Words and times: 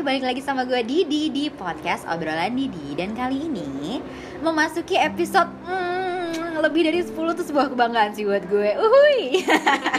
Hai, 0.00 0.16
balik 0.16 0.32
lagi 0.32 0.40
sama 0.40 0.64
gue 0.64 0.80
Didi 0.80 1.28
di 1.28 1.52
podcast 1.52 2.08
obrolan 2.08 2.56
Didi. 2.56 2.96
Dan 2.96 3.12
kali 3.12 3.36
ini 3.36 4.00
memasuki 4.40 4.96
episode 4.96 5.52
hmm, 5.68 6.56
lebih 6.56 6.88
dari 6.88 7.04
10 7.04 7.12
tuh 7.12 7.44
sebuah 7.44 7.68
kebanggaan 7.68 8.16
sih 8.16 8.24
buat 8.24 8.40
gue. 8.48 8.80
Uhuy. 8.80 9.44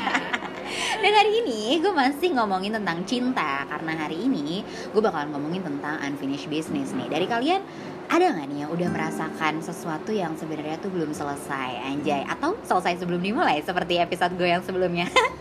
Dan 1.05 1.11
hari 1.13 1.45
ini 1.45 1.77
gue 1.85 1.93
masih 1.93 2.33
ngomongin 2.33 2.81
tentang 2.81 3.05
cinta. 3.05 3.61
Karena 3.69 3.93
hari 3.93 4.25
ini 4.25 4.65
gue 4.89 5.01
bakalan 5.05 5.37
ngomongin 5.37 5.69
tentang 5.69 6.01
unfinished 6.01 6.49
business 6.49 6.97
nih. 6.97 7.05
Dari 7.05 7.29
kalian 7.29 7.61
ada 8.09 8.25
nggak 8.25 8.47
nih 8.49 8.57
yang 8.65 8.73
udah 8.73 8.89
merasakan 8.89 9.61
sesuatu 9.61 10.09
yang 10.09 10.33
sebenarnya 10.33 10.81
tuh 10.81 10.89
belum 10.89 11.13
selesai? 11.13 11.77
Anjay. 11.77 12.25
Atau 12.25 12.57
selesai 12.65 13.05
sebelum 13.05 13.21
dimulai 13.21 13.61
seperti 13.61 14.01
episode 14.01 14.33
gue 14.33 14.49
yang 14.49 14.65
sebelumnya 14.65 15.05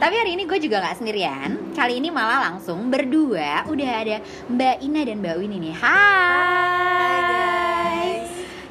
Tapi 0.00 0.14
hari 0.16 0.32
ini 0.38 0.48
gue 0.48 0.58
juga 0.62 0.80
nggak 0.80 0.96
sendirian. 0.96 1.76
Kali 1.76 2.00
ini 2.00 2.08
malah 2.08 2.50
langsung 2.50 2.88
berdua. 2.88 3.68
Udah 3.68 3.90
ada 4.00 4.24
Mbak 4.48 4.76
Ina 4.80 5.00
dan 5.04 5.20
Mbak 5.20 5.36
Wini 5.40 5.56
nih. 5.60 5.74
Hai. 5.76 7.20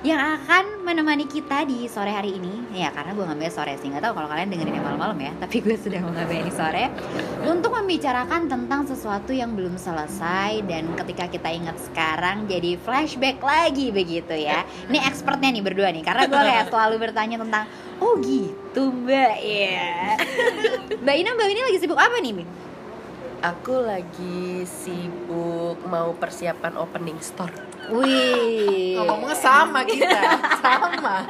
Yang 0.01 0.21
akan 0.39 0.78
menemani 0.89 1.29
kita 1.29 1.69
di 1.69 1.85
sore 1.85 2.09
hari 2.09 2.41
ini. 2.41 2.73
Ya 2.73 2.89
karena 2.89 3.13
gue 3.13 3.21
ngambil 3.21 3.49
sore 3.53 3.77
sih. 3.77 3.93
Nggak 3.93 4.09
tahu 4.09 4.13
kalau 4.17 4.27
kalian 4.33 4.49
dengerin 4.49 4.81
malam-malam 4.81 5.21
ya. 5.21 5.31
Tapi 5.45 5.61
gue 5.61 5.77
sudah 5.77 6.01
mengambil 6.01 6.41
ini 6.41 6.49
sore 6.49 6.89
untuk 7.45 7.77
membicarakan 7.77 8.49
tentang 8.49 8.89
sesuatu 8.89 9.29
yang 9.29 9.53
belum 9.53 9.77
selesai 9.77 10.65
dan 10.65 10.89
ketika 10.97 11.29
kita 11.29 11.53
ingat 11.53 11.77
sekarang 11.77 12.49
jadi 12.49 12.81
flashback 12.81 13.37
lagi 13.37 13.93
begitu 13.93 14.33
ya. 14.33 14.65
Ini 14.89 15.05
expertnya 15.05 15.53
nih 15.53 15.61
berdua 15.61 15.93
nih. 15.93 16.01
Karena 16.01 16.25
gue 16.25 16.41
kayak 16.41 16.73
selalu 16.73 16.95
bertanya 16.97 17.37
tentang 17.37 17.69
Oh 17.99 18.15
gitu 18.23 18.95
mbak 18.95 19.35
ya 19.43 20.15
Mbak 21.03 21.15
Ina 21.19 21.35
mbak 21.35 21.51
ini 21.51 21.61
lagi 21.67 21.77
sibuk 21.83 21.99
apa 21.99 22.15
nih? 22.23 22.47
Aku 23.39 23.71
lagi 23.87 24.67
sibuk 24.67 25.79
mau 25.87 26.11
persiapan 26.11 26.75
opening 26.75 27.15
store. 27.23 27.55
Wih. 27.87 28.99
Ngomongnya 28.99 29.31
sama 29.39 29.87
kita, 29.87 30.11
sama. 30.63 31.23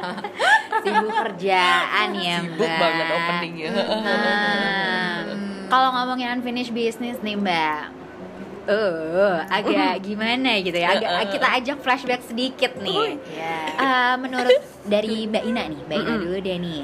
Sibuk 0.81 1.13
kerjaan 1.13 2.09
ya 2.17 2.41
mbak. 2.41 2.49
Sibuk 2.49 2.71
banget 2.81 3.07
openingnya. 3.13 3.69
Nah, 3.77 5.17
Kalau 5.69 5.89
ngomongin 5.93 6.41
unfinished 6.41 6.73
business 6.73 7.21
nih 7.21 7.37
mbak. 7.37 7.93
Uh, 8.65 9.45
agak 9.45 10.01
gimana 10.09 10.57
gitu 10.65 10.81
ya? 10.81 10.97
Agak 10.97 11.29
kita 11.29 11.47
ajak 11.61 11.77
flashback 11.85 12.25
sedikit 12.25 12.73
nih. 12.81 13.21
Eh, 13.77 14.15
menurut 14.17 14.57
dari 14.89 15.29
Mbak 15.29 15.43
Ina 15.45 15.63
nih 15.69 15.81
Mbak 15.85 15.97
Ina 16.01 16.13
dulu 16.17 16.37
deh 16.41 16.57
nih. 16.57 16.81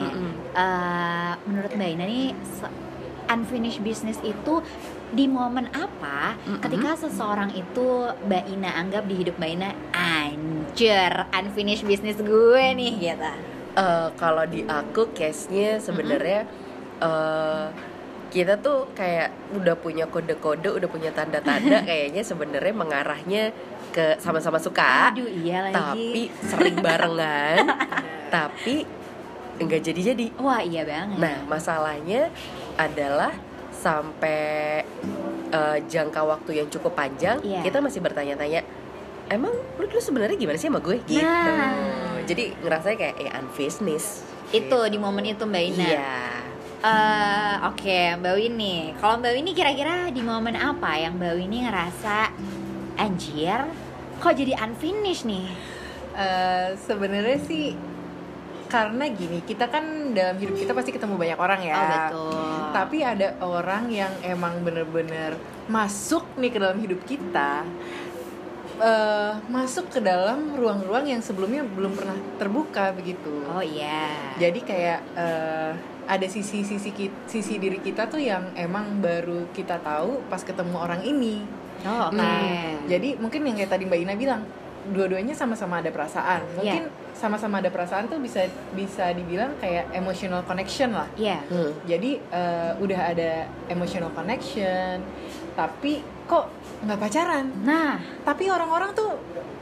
Eh, 0.53 1.33
menurut 1.49 1.71
Mbak 1.73 1.89
Ina 1.97 2.05
nih 2.05 2.29
unfinished 3.25 3.81
business 3.81 4.21
itu 4.21 4.61
di 5.15 5.31
momen 5.31 5.71
apa 5.71 6.35
Mm-mm. 6.43 6.59
ketika 6.59 7.07
seseorang 7.07 7.55
itu 7.55 8.11
Mbak 8.27 8.43
Ina 8.51 8.71
anggap 8.75 9.07
di 9.07 9.15
hidup 9.23 9.39
Mbak 9.39 9.51
Ina 9.55 9.69
anjir 9.95 11.13
unfinished 11.31 11.87
business 11.87 12.19
gue 12.19 12.65
nih 12.75 12.93
gitu? 12.99 13.31
Eh, 13.75 14.07
kalau 14.19 14.43
di 14.43 14.67
aku 14.67 15.15
case-nya 15.15 15.79
sebenarnya 15.79 16.43
eh, 16.99 17.65
kita 18.31 18.59
tuh 18.59 18.91
kayak 18.91 19.55
udah 19.55 19.79
punya 19.79 20.11
kode-kode, 20.11 20.67
udah 20.67 20.89
punya 20.91 21.15
tanda-tanda 21.15 21.83
kayaknya 21.87 22.19
sebenarnya 22.23 22.75
mengarahnya 22.75 23.43
ke 23.95 24.19
sama-sama 24.19 24.59
suka, 24.59 25.15
aduh 25.15 25.23
iya 25.27 25.71
lagi. 25.71 25.75
Tapi 25.79 26.21
sering 26.43 26.75
barengan, 26.83 27.63
tapi 28.35 28.83
enggak 29.55 29.87
jadi-jadi. 29.87 30.35
wah 30.35 30.59
iya 30.59 30.83
banget. 30.83 31.15
Nah, 31.15 31.37
masalahnya 31.47 32.27
adalah 32.75 33.31
sampai 33.85 34.81
eh, 35.47 35.77
jangka 35.85 36.25
waktu 36.25 36.57
yang 36.57 36.67
cukup 36.67 36.97
panjang, 36.97 37.37
Iya. 37.39 37.61
kita 37.61 37.77
masih 37.77 38.01
bertanya-tanya, 38.01 38.65
emang 39.29 39.53
lu, 39.77 39.85
lu 39.85 40.01
sebenarnya 40.01 40.33
gimana 40.35 40.57
sih 40.57 40.67
sama 40.67 40.81
gue? 40.81 40.97
Gitu. 41.05 41.21
Nah. 41.21 42.17
Jadi 42.25 42.57
ngerasanya 42.59 42.97
kayak 42.97 43.15
eh 43.19 43.29
unfinished. 43.31 44.25
itu 44.47 44.77
di 44.87 44.97
momen 44.97 45.25
itu 45.25 45.41
Mbak 45.41 45.63
Ina 45.69 45.85
Iya. 45.85 46.17
Eh, 46.81 47.55
Oke, 47.65 48.13
Mbak 48.15 48.33
Winnie. 48.35 48.93
Kalau 48.95 49.17
Mbak 49.17 49.33
Winnie 49.33 49.53
kira-kira 49.53 50.09
di 50.09 50.21
momen 50.21 50.53
apa 50.53 50.95
yang 50.95 51.17
Mbak 51.17 51.33
Winnie 51.35 51.65
ngerasa 51.65 52.29
anjir, 52.95 53.65
kok 54.17 54.33
jadi 54.33 54.53
unfinished 54.59 55.25
nih? 55.25 55.49
Eh, 56.13 56.67
Sebenarnya 56.77 57.37
sih 57.39 57.73
karena 58.65 59.05
gini, 59.07 59.41
kita 59.41 59.65
kan 59.65 59.83
dalam 60.11 60.35
hidup 60.35 60.57
kita 60.57 60.73
pasti 60.73 60.89
ketemu 60.89 61.15
banyak 61.15 61.37
orang 61.37 61.59
ya. 61.61 61.73
Oh 61.73 61.85
betul. 61.85 62.64
Tapi 62.75 62.97
ada 63.07 63.39
orang 63.39 63.87
yang 63.87 64.11
emang 64.19 64.59
bener-bener 64.59 65.39
masuk 65.71 66.27
nih 66.35 66.51
ke 66.51 66.59
dalam 66.59 66.75
hidup 66.83 66.99
kita, 67.07 67.63
eh, 68.83 69.33
masuk 69.47 69.87
ke 69.95 70.03
dalam 70.03 70.59
ruang-ruang 70.59 71.07
yang 71.07 71.23
sebelumnya 71.23 71.63
belum 71.63 71.95
pernah 71.95 72.19
terbuka 72.35 72.91
begitu. 72.91 73.47
oh 73.47 73.63
iya. 73.63 74.35
Jadi 74.35 74.59
kayak 74.59 74.99
eh, 75.15 75.71
ada 76.05 76.27
sisi-sisi 76.27 76.91
sisi 77.25 77.53
diri 77.57 77.79
kita 77.79 78.11
tuh 78.11 78.19
yang 78.19 78.53
emang 78.59 78.99
baru 78.99 79.49
kita 79.55 79.79
tahu 79.79 80.27
pas 80.27 80.43
ketemu 80.43 80.75
orang 80.75 81.01
ini. 81.07 81.47
Oh 81.87 82.11
oke. 82.11 82.17
Nah, 82.19 82.75
jadi 82.91 83.15
mungkin 83.15 83.47
yang 83.47 83.55
kayak 83.55 83.71
tadi 83.71 83.83
Mbak 83.87 83.99
Ina 84.03 84.13
bilang, 84.19 84.41
dua-duanya 84.91 85.33
sama-sama 85.33 85.81
ada 85.81 85.89
perasaan. 85.89 86.41
Mungkin 86.57 86.85
sama-sama 87.15 87.63
ada 87.63 87.71
perasaan 87.71 88.11
tuh 88.11 88.19
bisa 88.19 88.43
bisa 88.75 89.09
dibilang 89.15 89.55
kayak 89.57 89.89
emotional 89.95 90.43
connection 90.43 90.91
lah. 90.91 91.07
Iya. 91.15 91.39
Hmm. 91.47 91.71
Jadi 91.87 92.19
eh, 92.19 92.71
udah 92.77 93.01
ada 93.15 93.31
emotional 93.71 94.11
connection, 94.11 94.99
tapi 95.55 96.03
kok 96.27 96.51
nggak 96.83 96.99
pacaran? 96.99 97.45
Nah, 97.63 97.97
Tapi 98.27 98.51
orang-orang 98.51 98.91
tuh 98.93 99.15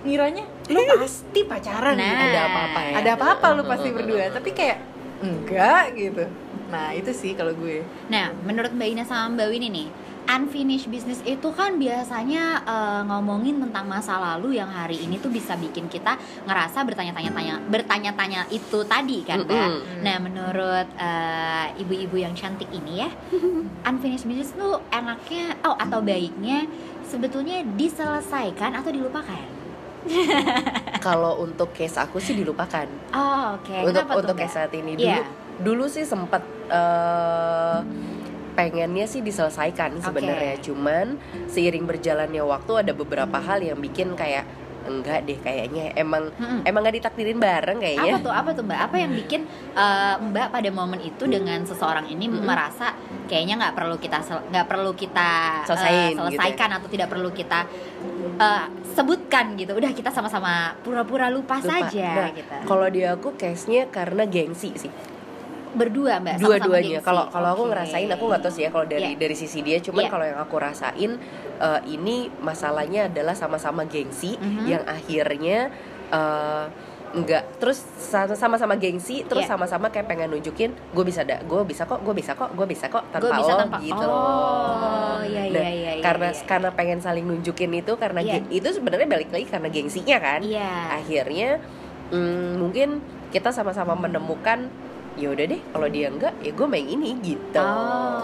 ngiranya 0.04 0.44
lu 0.68 0.80
pasti 1.06 1.46
pacaran. 1.46 1.94
Nah. 1.96 2.04
gitu. 2.10 2.26
Ada 2.34 2.42
apa-apa 2.50 2.80
ya? 2.82 2.94
Ada 3.00 3.10
apa-apa 3.16 3.46
lu 3.56 3.64
pasti 3.70 3.90
berdua. 3.96 4.24
Tapi 4.34 4.50
kayak 4.52 4.78
enggak 5.24 5.86
gitu. 5.96 6.26
Nah 6.74 6.90
itu 6.92 7.14
sih 7.14 7.38
kalau 7.38 7.54
gue. 7.54 7.86
nah 8.10 8.34
menurut 8.44 8.74
Mbak 8.74 8.88
Ina 8.98 9.04
sama 9.06 9.38
Mbak 9.38 9.48
Winnie 9.54 9.70
nih, 9.72 9.88
unfinished 10.34 10.90
business 10.90 11.22
itu 11.22 11.46
kan 11.54 11.78
biasanya 11.78 12.44
eh, 12.66 13.02
ngomongin 13.06 13.62
tentang 13.62 13.86
masa 13.86 14.18
lalu 14.18 14.58
yang 14.58 14.68
hari 14.68 14.98
ini 14.98 15.16
tuh 15.16 15.30
bisa 15.30 15.54
bikin 15.54 15.86
kita 15.86 16.18
ngerasa 16.44 16.82
bertanya-tanya-tanya 16.82 17.62
bertanya-tanya 17.70 18.50
itu 18.50 18.82
tadi 18.84 19.22
kan, 19.22 19.46
Mbak. 19.46 19.54
Mm-mm. 19.54 20.02
Nah, 20.02 20.18
menurut 20.18 20.88
eh, 20.98 21.66
ibu-ibu 21.78 22.18
yang 22.18 22.34
cantik 22.34 22.68
ini 22.70 23.06
ya, 23.06 23.10
unfinished 23.90 24.26
business 24.26 24.52
tuh 24.52 24.82
enaknya 24.90 25.54
oh 25.62 25.78
atau 25.78 26.02
baiknya 26.02 26.66
sebetulnya 27.06 27.62
diselesaikan 27.70 28.74
atau 28.74 28.90
dilupakan? 28.90 29.46
Kalau 31.06 31.40
untuk 31.40 31.72
case 31.72 31.96
aku 31.96 32.18
sih 32.18 32.34
dilupakan. 32.34 32.88
Oh, 33.14 33.56
oke. 33.56 33.72
untuk 33.86 34.04
Kenapa 34.04 34.12
tuh, 34.12 34.20
untuk 34.20 34.36
Mbak? 34.36 34.44
case 34.44 34.56
saat 34.58 34.74
ini 34.74 34.92
dulu 34.96 35.06
Iya. 35.06 35.24
dulu 35.54 35.86
sih 35.86 36.04
sempat 36.04 36.42
eh, 36.68 37.78
pengennya 38.54 39.06
sih 39.06 39.20
diselesaikan 39.20 40.00
sebenarnya. 40.00 40.58
Cuman 40.62 41.18
seiring 41.50 41.84
berjalannya 41.84 42.42
waktu 42.42 42.72
ada 42.86 42.92
beberapa 42.94 43.38
hal 43.38 43.60
yang 43.62 43.78
bikin 43.78 44.14
kayak 44.14 44.46
enggak 44.84 45.24
deh 45.24 45.40
kayaknya 45.40 45.96
emang 45.96 46.28
Mm-mm. 46.36 46.68
emang 46.68 46.84
gak 46.84 47.00
ditakdirin 47.00 47.40
bareng 47.40 47.80
Apa 47.80 47.88
kayaknya. 47.88 48.20
tuh? 48.20 48.34
Apa 48.36 48.50
tuh, 48.52 48.68
Mbak? 48.68 48.80
Apa 48.84 48.96
yang 49.00 49.12
bikin 49.16 49.42
eh, 49.72 50.16
Mbak 50.20 50.48
pada 50.52 50.70
momen 50.76 51.00
itu 51.00 51.24
dengan 51.24 51.64
seseorang 51.64 52.12
ini 52.12 52.28
Mm-mm. 52.28 52.44
merasa 52.44 52.92
kayaknya 53.32 53.64
nggak 53.64 53.76
perlu 53.80 53.96
kita 53.96 54.20
nggak 54.52 54.68
perlu 54.68 54.92
kita 54.92 55.30
eh, 55.64 55.68
Selesaiin 55.72 55.96
gitu 55.96 56.20
ya? 56.20 56.20
selesaikan 56.28 56.70
atau 56.76 56.88
tidak 56.92 57.08
perlu 57.08 57.30
kita 57.32 57.60
eh, 58.36 58.66
sebutkan 58.92 59.56
gitu. 59.56 59.72
Udah 59.72 59.92
kita 59.96 60.12
sama-sama 60.12 60.76
pura-pura 60.84 61.32
lupa, 61.32 61.64
Lupa. 61.64 61.88
saja 61.88 62.12
Nah, 62.20 62.30
gitu. 62.36 62.52
Kalau 62.68 62.88
di 62.92 63.02
aku 63.08 63.40
case-nya 63.40 63.88
karena 63.88 64.28
gengsi 64.28 64.76
sih. 64.76 64.92
Berdua, 65.74 66.14
Mbak. 66.18 66.38
Dua-duanya. 66.38 67.00
Kalau 67.00 67.28
kalau 67.28 67.50
aku 67.52 67.64
ngerasain 67.68 68.06
aku 68.08 68.24
nggak 68.26 68.42
tahu 68.42 68.54
sih 68.54 68.64
ya 68.64 68.70
kalau 68.70 68.86
dari 68.86 69.14
Iya. 69.14 69.20
dari 69.20 69.34
sisi 69.34 69.60
dia. 69.60 69.78
Cuman 69.78 70.06
Iya. 70.06 70.12
kalau 70.12 70.26
yang 70.26 70.40
aku 70.40 70.56
rasain 70.56 71.12
eh, 71.56 71.82
ini 71.88 72.16
masalahnya 72.40 73.08
adalah 73.08 73.34
sama-sama 73.34 73.84
gengsi 73.84 74.36
Mhm. 74.36 74.64
yang 74.66 74.84
akhirnya 74.84 75.70
eh, 76.10 76.66
nggak 77.14 77.58
terus 77.58 77.78
sa- 77.96 78.26
sama-sama 78.28 78.74
gengsi 78.74 79.22
terus 79.24 79.46
Iya. 79.46 79.54
sama-sama 79.54 79.88
kayak 79.88 80.06
pengen 80.08 80.30
nunjukin 80.30 80.74
gue 80.74 81.04
bisa 81.04 81.22
da 81.22 81.38
gue 81.40 81.62
bisa 81.64 81.86
kok 81.86 82.02
gue 82.02 82.10
bisa 82.12 82.34
kok 82.34 82.50
gue 82.52 82.66
bisa 82.66 82.86
kok 82.88 83.06
tanpa 83.08 83.22
Gua 83.24 83.38
bisa 83.38 83.52
lo 83.52 83.60
tanpa- 83.60 83.80
gitu 83.80 84.08
Oh, 84.10 85.22
iya, 85.22 85.46
Nah, 85.46 85.62
iya, 85.62 85.70
iya, 85.70 85.92
iya, 85.94 86.02
karena 86.02 86.30
iya. 86.30 86.42
karena 86.44 86.70
pengen 86.70 87.00
saling 87.00 87.22
nunjukin 87.24 87.70
itu 87.72 87.94
karena 87.96 88.18
Iya. 88.20 88.34
geng- 88.36 88.50
itu 88.52 88.66
sebenarnya 88.68 89.06
balik 89.08 89.30
lagi 89.30 89.46
karena 89.46 89.70
gengsinya 89.70 90.18
kan 90.20 90.40
Iya. 90.42 90.74
akhirnya 90.96 91.50
mm, 92.10 92.50
mungkin 92.58 92.90
kita 93.30 93.50
sama-sama 93.50 93.94
menemukan 93.96 94.74
ya 95.16 95.28
udah 95.30 95.46
deh 95.46 95.62
kalau 95.68 95.88
dia 95.88 96.08
enggak 96.08 96.34
ya 96.40 96.52
gue 96.52 96.68
main 96.68 96.88
ini 96.88 97.10
gitu. 97.20 97.62
Oh. 97.62 98.22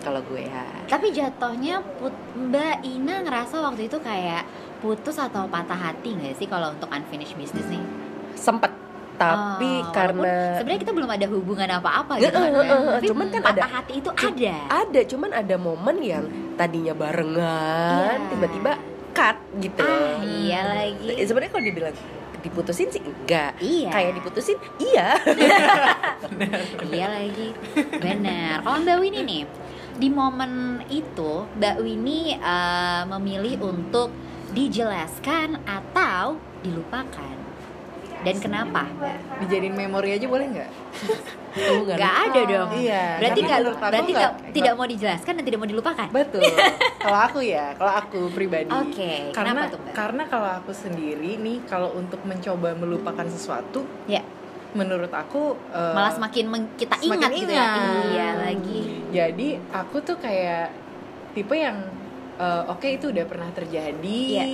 kalau 0.00 0.20
gue 0.24 0.42
ya. 0.42 0.64
Tapi 0.86 1.10
jatuhnya 1.10 1.84
put- 1.94 2.16
Mbak 2.34 2.76
Ina 2.82 3.20
ngerasa 3.20 3.60
waktu 3.60 3.84
itu 3.84 3.98
kayak 3.98 4.48
putus 4.78 5.14
atau 5.14 5.44
patah 5.46 5.76
hati 5.76 6.16
nggak 6.16 6.34
sih 6.34 6.46
kalau 6.46 6.72
untuk 6.72 6.88
unfinished 6.88 7.36
business 7.36 7.66
nih? 7.66 7.84
sempet. 8.32 8.72
Tapi 9.14 9.84
Oh, 9.84 9.92
karena 9.92 10.56
sebenarnya 10.56 10.80
kita 10.80 10.92
belum 10.96 11.10
ada 11.10 11.26
hubungan 11.28 11.68
apa-apa 11.70 12.16
gitu 12.16 12.32
kan 12.32 12.48
Tapi 12.96 13.04
cuman 13.06 13.26
kan 13.28 13.40
patah 13.44 13.52
ada- 13.60 13.72
hati 13.76 13.92
itu 13.94 14.08
ada. 14.08 14.56
ada 14.72 15.00
cuman 15.04 15.30
ada 15.30 15.56
momen 15.56 15.96
yang 16.00 16.24
tadinya 16.56 16.96
barengan 16.96 18.16
Iya. 18.16 18.28
tiba-tiba 18.32 18.72
cut 19.12 19.36
gitu. 19.60 19.84
Ah 19.84 20.16
iya 20.24 20.60
lagi. 20.64 21.20
Sebenarnya 21.20 21.52
kalau 21.52 21.64
dibilang 21.66 21.96
diputusin 22.42 22.88
sih 22.92 23.02
enggak. 23.02 23.56
Iya. 23.60 23.90
kayak 23.92 24.12
diputusin 24.20 24.58
iya. 24.80 25.16
Iya 26.90 27.06
lagi. 27.06 27.48
Benar 28.00 28.64
kalau 28.64 28.78
Mbak 28.84 28.96
Winnie 29.00 29.24
nih 29.24 29.42
di 30.00 30.08
momen 30.08 30.80
itu 30.88 31.44
Mbak 31.60 31.76
Winnie 31.84 32.36
eh, 32.40 33.02
memilih 33.08 33.60
untuk 33.64 34.10
dijelaskan 34.50 35.62
atau 35.64 36.40
dilupakan 36.60 37.39
dan 38.20 38.36
kenapa? 38.36 38.82
Dijadiin 39.38 39.72
memori 39.72 40.12
aja 40.12 40.26
boleh 40.26 40.46
nggak? 40.46 40.70
Nggak? 41.90 42.14
Ada 42.28 42.40
dong. 42.46 42.68
Iya, 42.76 43.04
berarti 43.16 43.40
nggak 43.40 43.60
berarti 43.80 44.12
nggak 44.12 44.32
tidak 44.52 44.72
mau 44.76 44.86
dijelaskan 44.86 45.32
dan 45.34 45.44
tidak 45.44 45.58
mau 45.58 45.68
dilupakan? 45.68 46.08
Betul. 46.10 46.42
Kalau 47.04 47.16
aku 47.18 47.40
ya 47.40 47.72
kalau 47.74 47.92
aku 47.96 48.20
pribadi 48.28 48.68
Oke, 48.68 49.32
karena 49.32 49.56
kenapa 49.56 49.72
tuh, 49.72 49.78
Mbak? 49.80 49.92
karena 49.96 50.22
kalau 50.28 50.48
aku 50.52 50.68
sendiri 50.70 51.40
nih 51.40 51.64
kalau 51.64 51.96
untuk 51.96 52.20
mencoba 52.22 52.76
melupakan 52.76 53.24
sesuatu 53.24 53.88
ya. 54.04 54.20
menurut 54.70 55.08
aku 55.08 55.56
eh, 55.72 55.94
malah 55.96 56.12
semakin 56.12 56.44
meng- 56.46 56.76
kita 56.76 57.00
semakin 57.00 57.24
ingat 57.24 57.30
gitu 57.32 57.50
ya. 57.50 57.64
ingat. 57.64 58.04
iya 58.06 58.28
lagi. 58.36 58.80
Jadi 59.08 59.48
aku 59.72 59.96
tuh 60.04 60.20
kayak 60.20 60.76
tipe 61.32 61.56
yang 61.56 61.88
eh, 62.40 62.62
oke 62.66 62.88
itu 62.90 63.06
udah 63.08 63.24
pernah 63.24 63.50
terjadi 63.50 64.20
Iya. 64.32 64.44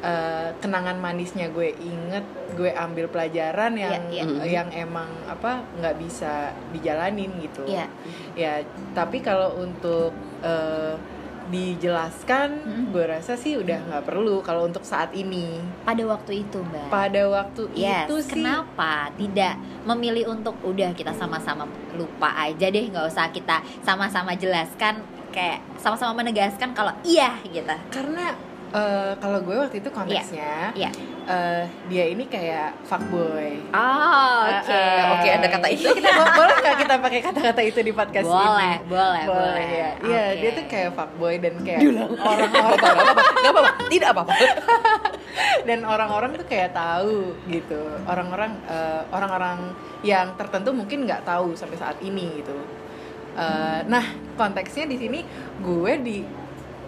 eh, 0.00 0.48
kenangan 0.56 0.96
manisnya 0.96 1.50
gue 1.50 1.74
inget 1.74 2.22
gue 2.52 2.70
ambil 2.70 3.06
pelajaran 3.06 3.74
yang 3.74 4.06
Iya, 4.06 4.22
iya. 4.38 4.44
yang 4.54 4.68
emang 4.70 5.10
apa 5.26 5.50
nggak 5.74 5.98
bisa 5.98 6.32
dijalanin 6.70 7.34
gitu 7.40 7.66
Iya. 7.66 7.90
ya 8.32 8.52
tapi 8.92 9.18
kalau 9.18 9.58
untuk 9.58 10.14
eh, 10.40 10.94
dijelaskan 11.52 12.48
Mm. 12.62 12.84
gue 12.88 13.04
rasa 13.04 13.34
sih 13.34 13.54
udah 13.54 13.78
nggak 13.82 14.04
perlu 14.04 14.40
kalau 14.40 14.64
untuk 14.64 14.82
saat 14.82 15.10
ini 15.12 15.58
pada 15.82 16.00
waktu 16.04 16.32
itu 16.40 16.62
mbak 16.62 16.86
pada 16.88 17.22
waktu 17.28 17.66
Yes, 17.72 18.06
itu 18.06 18.16
sih 18.20 18.30
kenapa 18.32 19.10
tidak 19.12 19.54
memilih 19.82 20.30
untuk 20.30 20.54
udah 20.62 20.90
kita 20.92 21.10
sama-sama 21.12 21.66
lupa 21.92 22.30
aja 22.38 22.66
deh, 22.66 22.86
nggak 22.86 23.04
usah 23.04 23.28
kita 23.28 23.56
sama-sama 23.80 24.32
jelaskan 24.34 25.02
kayak 25.32 25.58
sama-sama 25.76 26.12
menegaskan 26.14 26.70
kalau 26.70 26.92
iya 27.02 27.34
gitu. 27.42 27.72
karena 27.88 28.36
eh, 28.70 29.12
kalau 29.16 29.40
gue 29.40 29.56
waktu 29.58 29.76
itu 29.78 29.88
konteksnya 29.88 30.72
Iya. 30.72 30.90
eh, 31.22 31.62
dia 31.86 32.04
ini 32.06 32.24
kayak 32.24 32.72
fuckboy 32.82 33.60
Oh, 33.68 34.38
oke. 34.42 34.68
Eh, 34.68 34.74
eh, 34.74 35.12
Oke, 35.12 35.28
ada 35.30 35.46
kata 35.46 35.68
itu. 35.68 35.88
kita 35.98 36.10
bo- 36.10 36.34
boleh 36.34 36.54
nggak 36.58 36.76
kita 36.78 36.94
pakai 36.98 37.20
kata-kata 37.22 37.60
itu 37.62 37.80
di 37.80 37.92
podcast 37.92 38.26
Boleh, 38.26 38.76
ini 38.76 38.86
boleh, 38.86 39.22
boleh. 39.24 39.66
ya 39.66 39.90
iya 40.02 40.22
Oke. 40.26 40.38
dia 40.38 40.50
tuh 40.52 40.64
kayak 40.66 40.90
fuckboy 40.92 41.34
dan 41.36 41.54
kayak 41.60 41.80
orang-orang 42.18 42.48
Gak 42.48 42.62
apa-apa, 42.62 43.22
gak 43.38 43.52
apa-apa, 43.52 43.70
tidak 43.88 44.08
apa-apa 44.10 44.34
dan 45.62 45.78
orang-orang 45.84 46.30
tuh 46.34 46.44
kayak 46.44 46.70
tahu 46.72 47.18
gitu 47.46 47.80
orang-orang 48.04 48.52
eh, 48.66 49.02
orang-orang 49.08 49.58
yang 50.02 50.34
tertentu 50.34 50.72
mungkin 50.72 51.04
nggak 51.04 51.22
tahu 51.22 51.54
sampai 51.54 51.76
saat 51.76 51.96
ini 52.00 52.40
gitu 52.40 52.56
Eh, 53.32 53.80
nah 53.86 54.04
konteksnya 54.34 54.84
di 54.84 54.96
sini 54.96 55.20
gue 55.58 55.92
di 55.98 56.16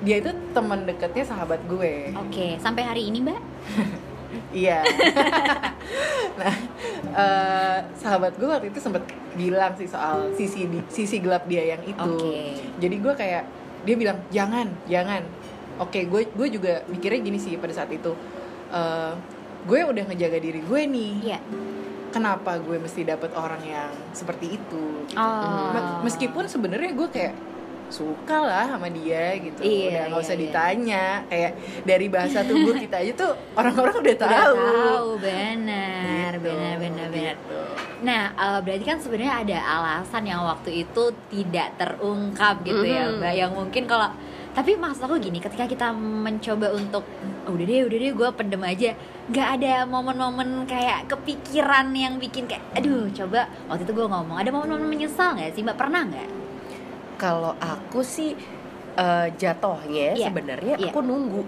dia 0.00 0.20
itu 0.20 0.28
teman 0.52 0.84
deketnya 0.84 1.24
sahabat 1.24 1.64
gue 1.64 2.12
Oke, 2.18 2.60
sampai 2.60 2.84
hari 2.84 3.08
ini 3.08 3.24
mbak? 3.24 3.40
Iya. 4.50 4.82
nah, 6.40 6.54
eh, 7.14 7.78
sahabat 7.94 8.34
gue 8.34 8.44
waktu 8.44 8.66
itu 8.68 8.82
sempet 8.82 9.06
bilang 9.32 9.74
sih 9.74 9.86
soal 9.86 10.34
sisi 10.34 10.66
di- 10.66 10.82
sisi 10.88 11.22
gelap 11.22 11.46
dia 11.46 11.62
yang 11.64 11.82
itu. 11.82 12.02
Oke. 12.02 12.58
Jadi 12.76 12.96
gue 12.98 13.14
kayak 13.14 13.46
dia 13.82 13.94
bilang 13.94 14.18
jangan, 14.30 14.66
jangan. 14.84 15.22
Oke, 15.78 16.06
gue 16.06 16.26
gue 16.28 16.48
juga 16.50 16.82
mikirnya 16.86 17.22
gini 17.22 17.38
sih 17.38 17.54
pada 17.58 17.70
saat 17.72 17.90
itu. 17.90 18.10
Eh, 18.70 19.12
gue 19.64 19.80
udah 19.80 20.02
ngejaga 20.04 20.38
diri 20.38 20.60
gue 20.60 20.80
nih. 20.82 21.12
Iya. 21.24 21.38
Kenapa 22.14 22.56
gue 22.56 22.78
mesti 22.78 23.02
dapet 23.02 23.34
orang 23.34 23.58
yang 23.60 23.90
seperti 24.12 24.54
itu? 24.54 24.84
gitu. 25.04 25.18
Oh. 25.18 25.74
Me- 25.74 26.06
Meskipun 26.06 26.46
sebenarnya 26.46 26.94
gue 26.94 27.08
kayak 27.08 27.34
suka 27.86 28.38
lah 28.40 28.64
sama 28.66 28.88
dia 28.88 29.36
gitu 29.36 29.60
Iya, 29.60 29.76
udah 29.84 30.02
nggak 30.08 30.16
iya, 30.16 30.24
usah 30.24 30.34
iya. 30.34 30.42
ditanya 30.42 31.04
kayak 31.28 31.52
dari 31.84 32.06
bahasa 32.08 32.38
tubuh 32.40 32.74
kita 32.80 32.96
aja 32.96 33.12
tuh 33.14 33.32
orang-orang 33.52 33.94
udah 33.94 34.14
Udah 34.14 34.24
tahu 34.24 34.56
tahu, 34.56 35.08
benar, 35.20 36.30
Gitu, 36.32 36.44
benar, 36.44 36.74
benar, 36.76 37.06
benar. 37.08 37.34
gitu. 37.36 37.58
Nah, 38.02 38.22
eh, 38.32 38.58
berarti 38.60 38.84
kan 38.84 38.98
sebenarnya 38.98 39.34
ada 39.38 39.58
alasan 39.60 40.22
yang 40.24 40.42
waktu 40.42 40.70
itu 40.82 41.02
tidak 41.28 41.76
terungkap 41.76 42.60
gitu 42.62 42.84
ya, 42.84 43.04
Mhm. 43.06 43.16
Mbak. 43.16 43.32
Yang 43.34 43.52
mungkin 43.52 43.82
kalau 43.84 44.08
tapi 44.54 44.74
maksud 44.74 45.02
aku 45.02 45.18
gini, 45.18 45.38
ketika 45.38 45.66
kita 45.66 45.90
mencoba 45.90 46.70
untuk 46.70 47.02
"Oh, 47.44 47.52
udah 47.52 47.66
deh, 47.66 47.82
udah 47.84 47.98
deh, 47.98 48.12
gue 48.12 48.28
pendem 48.32 48.62
aja, 48.62 48.94
nggak 49.26 49.48
ada 49.58 49.72
momen-momen 49.84 50.62
kayak 50.64 51.10
kepikiran 51.10 51.90
yang 51.90 52.16
bikin 52.16 52.46
kayak, 52.46 52.62
aduh, 52.72 53.10
coba 53.10 53.50
waktu 53.66 53.82
itu 53.82 53.92
gue 53.92 54.06
ngomong, 54.06 54.38
ada 54.38 54.48
momen-momen 54.48 54.86
menyesal 54.86 55.34
nggak 55.34 55.52
sih, 55.52 55.60
Mbak? 55.60 55.74
Pernah 55.74 56.02
nggak? 56.06 56.28
Kalau 57.16 57.52
aku 57.56 58.00
sih 58.00 58.38
eh, 58.94 59.26
jatohnya 59.34 60.14
Iya, 60.14 60.30
sebenarnya 60.30 60.74
iya. 60.78 60.88
aku 60.88 61.02
nunggu 61.02 61.42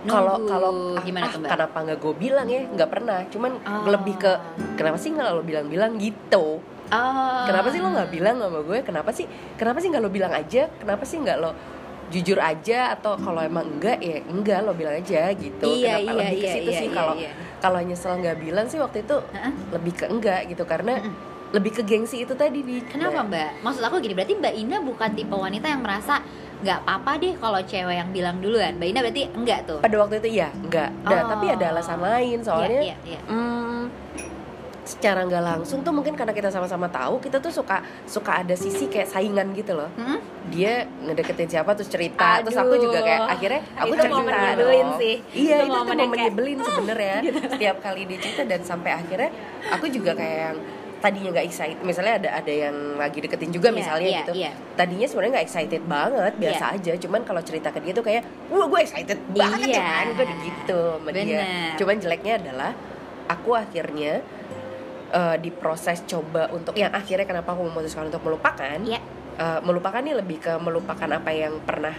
kalau 0.00 0.46
kalau 0.46 0.70
ah, 0.94 1.02
Gimana 1.02 1.26
ah, 1.26 1.30
tuh, 1.30 1.38
Mbak? 1.42 1.50
kenapa 1.50 1.78
nggak 1.82 1.98
gue 1.98 2.14
bilang 2.16 2.46
ya 2.46 2.60
nggak 2.64 2.90
pernah 2.90 3.18
cuman 3.26 3.52
Oh. 3.60 3.86
lebih 3.86 4.14
ke 4.16 4.30
kenapa 4.74 4.94
sih 4.94 5.10
nggak 5.10 5.26
lo 5.28 5.42
bilang-bilang 5.42 5.98
gitu 5.98 6.62
Oh. 6.88 7.42
kenapa 7.44 7.68
sih 7.68 7.78
lo 7.78 7.90
nggak 7.90 8.08
bilang 8.08 8.38
sama 8.38 8.62
gue 8.62 8.78
kenapa 8.80 9.10
sih 9.10 9.26
kenapa 9.54 9.78
sih 9.78 9.90
nggak 9.90 10.00
lo 10.00 10.08
bilang 10.08 10.30
aja 10.32 10.70
kenapa 10.72 11.02
sih 11.02 11.18
nggak 11.18 11.36
lo 11.36 11.50
jujur 12.08 12.38
aja 12.38 12.92
atau 12.92 13.14
kalau 13.14 13.40
emang 13.40 13.68
enggak 13.68 13.98
ya 13.98 14.24
enggak 14.24 14.58
lo 14.60 14.72
bilang 14.72 14.96
aja 14.96 15.28
gitu 15.30 15.68
Iya, 15.68 15.96
kenapa 15.96 16.02
iya, 16.02 16.12
lebih 16.18 16.36
ke 16.36 16.44
iya, 16.44 16.54
situ 16.54 16.70
iya, 16.70 16.78
sih 16.78 16.88
iya, 16.88 16.96
kalau 16.96 17.14
iya. 17.14 17.30
kalau 17.58 17.78
nyesel 17.80 18.12
nggak 18.16 18.36
bilang 18.38 18.66
sih 18.66 18.78
waktu 18.78 18.98
itu 19.02 19.16
Heeh. 19.28 19.52
lebih 19.70 19.92
ke 19.94 20.04
enggak 20.06 20.40
gitu 20.46 20.64
karena 20.64 20.94
lebih 21.48 21.72
ke 21.72 21.82
gengsi 21.82 22.22
itu 22.22 22.32
tadi 22.32 22.60
di 22.60 22.84
Kenapa 22.84 23.24
Mbak? 23.24 23.64
Maksud 23.64 23.80
aku 23.80 23.96
gini, 23.98 24.12
berarti 24.12 24.36
Mbak 24.36 24.54
Ina 24.54 24.76
bukan 24.78 25.10
tipe 25.12 25.32
wanita 25.32 25.64
yang 25.64 25.80
merasa 25.80 26.20
nggak 26.58 26.78
apa-apa 26.82 27.12
deh 27.16 27.34
kalau 27.36 27.60
cewek 27.62 27.94
yang 27.94 28.10
bilang 28.10 28.36
duluan. 28.38 28.76
Mbak 28.76 28.84
Ina 28.86 29.00
berarti 29.00 29.22
enggak 29.32 29.60
tuh. 29.64 29.78
pada 29.80 29.96
waktu 29.96 30.20
itu 30.20 30.28
iya 30.34 30.52
enggak 30.54 30.92
Nah, 31.00 31.12
Oh. 31.14 31.28
tapi 31.30 31.46
ada 31.48 31.66
alasan 31.70 31.98
lain 31.98 32.38
soalnya 32.42 32.80
Iya, 32.84 32.96
iya, 33.00 33.16
iya. 33.16 33.20
hmm, 33.24 33.80
secara 34.88 35.20
nggak 35.22 35.44
langsung 35.44 35.84
tuh 35.84 35.92
mungkin 35.92 36.16
karena 36.16 36.32
kita 36.32 36.48
sama-sama 36.48 36.88
tahu 36.88 37.20
kita 37.20 37.36
tuh 37.38 37.52
suka 37.52 37.78
suka 38.02 38.40
ada 38.40 38.56
sisi 38.56 38.88
kayak 38.88 39.04
saingan 39.06 39.52
gitu 39.52 39.76
loh 39.76 39.92
Hmm? 39.94 40.16
dia 40.48 40.88
ngedeketin 40.98 41.44
siapa 41.50 41.76
terus 41.76 41.86
cerita 41.86 42.40
terus 42.40 42.56
aku 42.56 42.80
juga 42.80 42.98
kayak 42.98 43.20
Aduh. 43.20 43.34
akhirnya 43.36 43.60
aku 43.76 43.86
Itu 43.86 44.00
cerita 44.00 44.48
dong. 44.56 44.88
sih. 44.96 45.16
iya 45.36 45.56
Itu 45.58 45.60
itu, 45.60 45.68
tuh 45.68 45.76
momen 45.76 45.96
yang 45.98 46.10
kayak, 46.10 46.24
nyebelin 46.24 46.58
sebenarnya 46.58 47.16
setiap 47.52 47.76
kali 47.78 48.00
dia 48.02 48.18
cerita 48.18 48.42
dan 48.46 48.60
sampai 48.62 48.90
akhirnya 48.94 49.30
aku 49.68 49.86
juga 49.86 50.16
kayak 50.16 50.38
yang 50.42 50.56
tadinya 50.98 51.30
nggak 51.30 51.46
excited 51.46 51.78
misalnya 51.80 52.14
ada 52.16 52.30
ada 52.34 52.50
yang 52.50 52.74
lagi 52.96 53.18
deketin 53.20 53.50
juga 53.52 53.68
Iya, 53.68 53.76
misalnya 53.76 54.08
iya, 54.08 54.18
gitu 54.18 54.32
iya. 54.34 54.50
tadinya 54.74 55.06
sebenarnya 55.06 55.32
nggak 55.32 55.46
excited 55.46 55.82
banget 55.84 56.32
biasa 56.34 56.64
Iya. 56.64 56.74
aja 56.74 56.92
cuman 56.98 57.20
kalau 57.22 57.40
cerita 57.40 57.68
ke 57.68 57.78
dia 57.78 57.92
tuh 57.92 58.02
kayak 58.02 58.22
wah 58.48 58.66
gue 58.66 58.80
excited 58.80 59.18
banget 59.30 59.68
Iya. 59.68 59.76
ya 59.76 59.82
kan 59.84 60.06
gue 60.10 60.26
gitu 60.42 60.80
sama 60.96 61.10
dia 61.12 61.40
cuman 61.76 61.94
jeleknya 61.98 62.34
adalah 62.40 62.72
aku 63.28 63.50
akhirnya 63.52 64.24
eh, 65.10 65.36
di 65.38 65.50
proses 65.50 66.04
coba 66.04 66.48
untuk 66.50 66.74
yang 66.74 66.90
akhirnya 66.90 67.24
kenapa 67.24 67.52
aku 67.52 67.64
memutuskan 67.64 68.06
untuk 68.06 68.22
melupakan 68.22 68.78
Iya. 68.78 69.00
eh, 69.36 69.60
melupakan 69.60 69.98
nih 69.98 70.16
lebih 70.16 70.38
ke 70.38 70.52
melupakan 70.56 71.08
apa 71.10 71.30
yang 71.30 71.58
pernah 71.60 71.94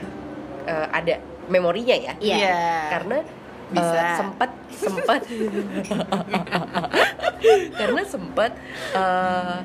eh, 0.64 0.88
ada 0.90 1.16
memorinya 1.48 1.96
ya 1.96 2.14
Iya. 2.18 2.58
karena 2.90 3.18
Bisa. 3.70 3.96
eh, 3.96 4.14
sempat 4.16 4.50
sempat 4.70 5.22
karena 7.76 8.02
sempat 8.04 8.52
eh, 8.94 9.58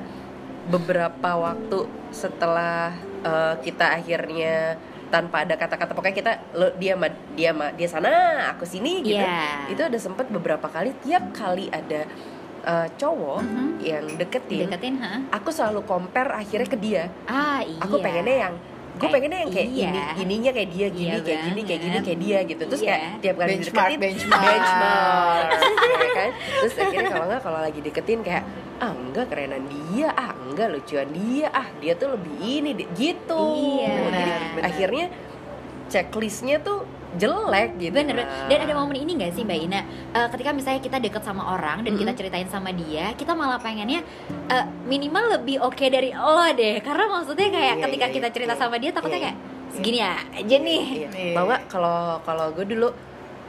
beberapa 0.65 1.31
waktu 1.37 1.79
setelah 2.11 2.93
eh, 3.21 3.55
kita 3.61 3.85
akhirnya 3.93 4.77
tanpa 5.09 5.47
ada 5.47 5.55
kata-kata 5.55 5.95
pokoknya 5.95 6.17
kita 6.17 6.33
lo 6.53 6.75
dia 6.75 6.99
ma, 6.99 7.07
dia 7.33 7.55
ma, 7.55 7.71
dia 7.71 7.87
sana 7.87 8.11
aku 8.51 8.67
sini 8.67 8.99
gitu 9.01 9.21
Iya. 9.21 9.71
itu 9.71 9.79
ada 9.79 9.95
sempat 9.95 10.27
beberapa 10.27 10.67
kali 10.67 10.91
tiap 11.01 11.31
kali 11.31 11.71
ada 11.71 12.09
eh, 12.65 12.89
cowok 12.95 13.41
Mhm. 13.41 13.67
yang 13.79 14.05
deketin 14.17 14.67
Deketin, 14.67 14.95
ha? 14.99 15.21
aku 15.31 15.49
selalu 15.49 15.85
compare 15.85 16.33
akhirnya 16.33 16.67
ke 16.67 16.77
dia 16.77 17.03
Ah, 17.25 17.61
iya. 17.61 17.79
aku 17.79 17.97
pengennya 17.99 18.37
yang 18.43 18.55
gue 18.95 19.09
pengennya 19.11 19.39
yang 19.41 19.51
kayak 19.51 19.69
iya. 19.69 19.89
ini 19.91 20.01
ininya 20.23 20.51
kayak 20.51 20.71
dia 20.71 20.87
gini 20.89 21.11
Iya 21.11 21.19
kayak 21.21 21.41
gini 21.45 21.61
kayak 21.61 21.81
gini 21.83 21.97
kayak 22.01 22.21
dia 22.21 22.39
gitu 22.45 22.63
terus 22.65 22.81
Iya. 22.81 22.89
kayak 22.89 23.03
tiap 23.21 23.35
kali 23.37 23.49
Benchmark, 23.51 23.75
deketin 23.91 23.99
benchmark. 24.01 24.43
benchmark 24.47 25.47
ya 25.95 26.11
kan 26.15 26.31
terus 26.55 26.75
akhirnya 26.79 27.11
kalau 27.11 27.27
nggak 27.27 27.43
kalau 27.43 27.61
lagi 27.61 27.81
deketin 27.81 28.21
kayak 28.23 28.45
ah 28.77 28.93
enggak 28.93 29.27
kerenan 29.29 29.63
dia 29.67 30.09
ah 30.11 30.31
enggak 30.37 30.69
lucuan 30.71 31.09
dia 31.11 31.47
ah 31.51 31.67
dia 31.77 31.93
tuh 31.95 32.09
lebih 32.13 32.35
ini 32.39 32.71
gitu 32.95 33.43
Iya. 33.83 33.95
Jadi 33.99 34.33
akhirnya 34.63 35.07
checklistnya 35.85 36.57
tuh 36.59 36.87
jelek 37.15 37.71
gitu 37.79 37.95
Bener, 37.95 38.23
dan 38.25 38.59
ada 38.59 38.75
momen 38.75 38.97
ini 38.97 39.15
gak 39.17 39.33
sih 39.33 39.43
Mbak 39.43 39.59
Ina 39.65 39.81
Eh, 40.15 40.29
Ketika 40.31 40.51
misalnya 40.51 40.81
kita 40.83 40.97
deket 40.99 41.23
sama 41.23 41.55
orang 41.55 41.83
dan 41.83 41.95
kita 41.95 42.11
Mm-mm. 42.11 42.19
ceritain 42.19 42.49
sama 42.49 42.71
dia 42.71 43.15
Kita 43.15 43.35
malah 43.35 43.59
pengennya 43.59 44.03
eh, 44.49 44.65
minimal 44.85 45.41
lebih 45.41 45.63
oke 45.63 45.85
dari 45.87 46.11
lo 46.15 46.47
deh 46.53 46.79
Karena 46.81 47.05
maksudnya 47.11 47.49
kayak 47.51 47.75
Iya, 47.79 47.83
ketika 47.89 48.07
iya, 48.07 48.15
kita 48.15 48.29
cerita 48.31 48.55
iya. 48.55 48.61
sama 48.61 48.77
dia 48.79 48.91
takutnya 48.91 49.19
Iya, 49.19 49.27
kayak 49.31 49.37
Segini 49.75 49.99
ya 49.99 50.15
aja 50.39 50.57
nih 50.59 50.83
Iya. 50.87 51.09
Iya. 51.11 51.35
Nggak 51.35 51.61
kalau 51.67 51.99
kalau 52.23 52.47
gue 52.55 52.67
dulu 52.67 52.89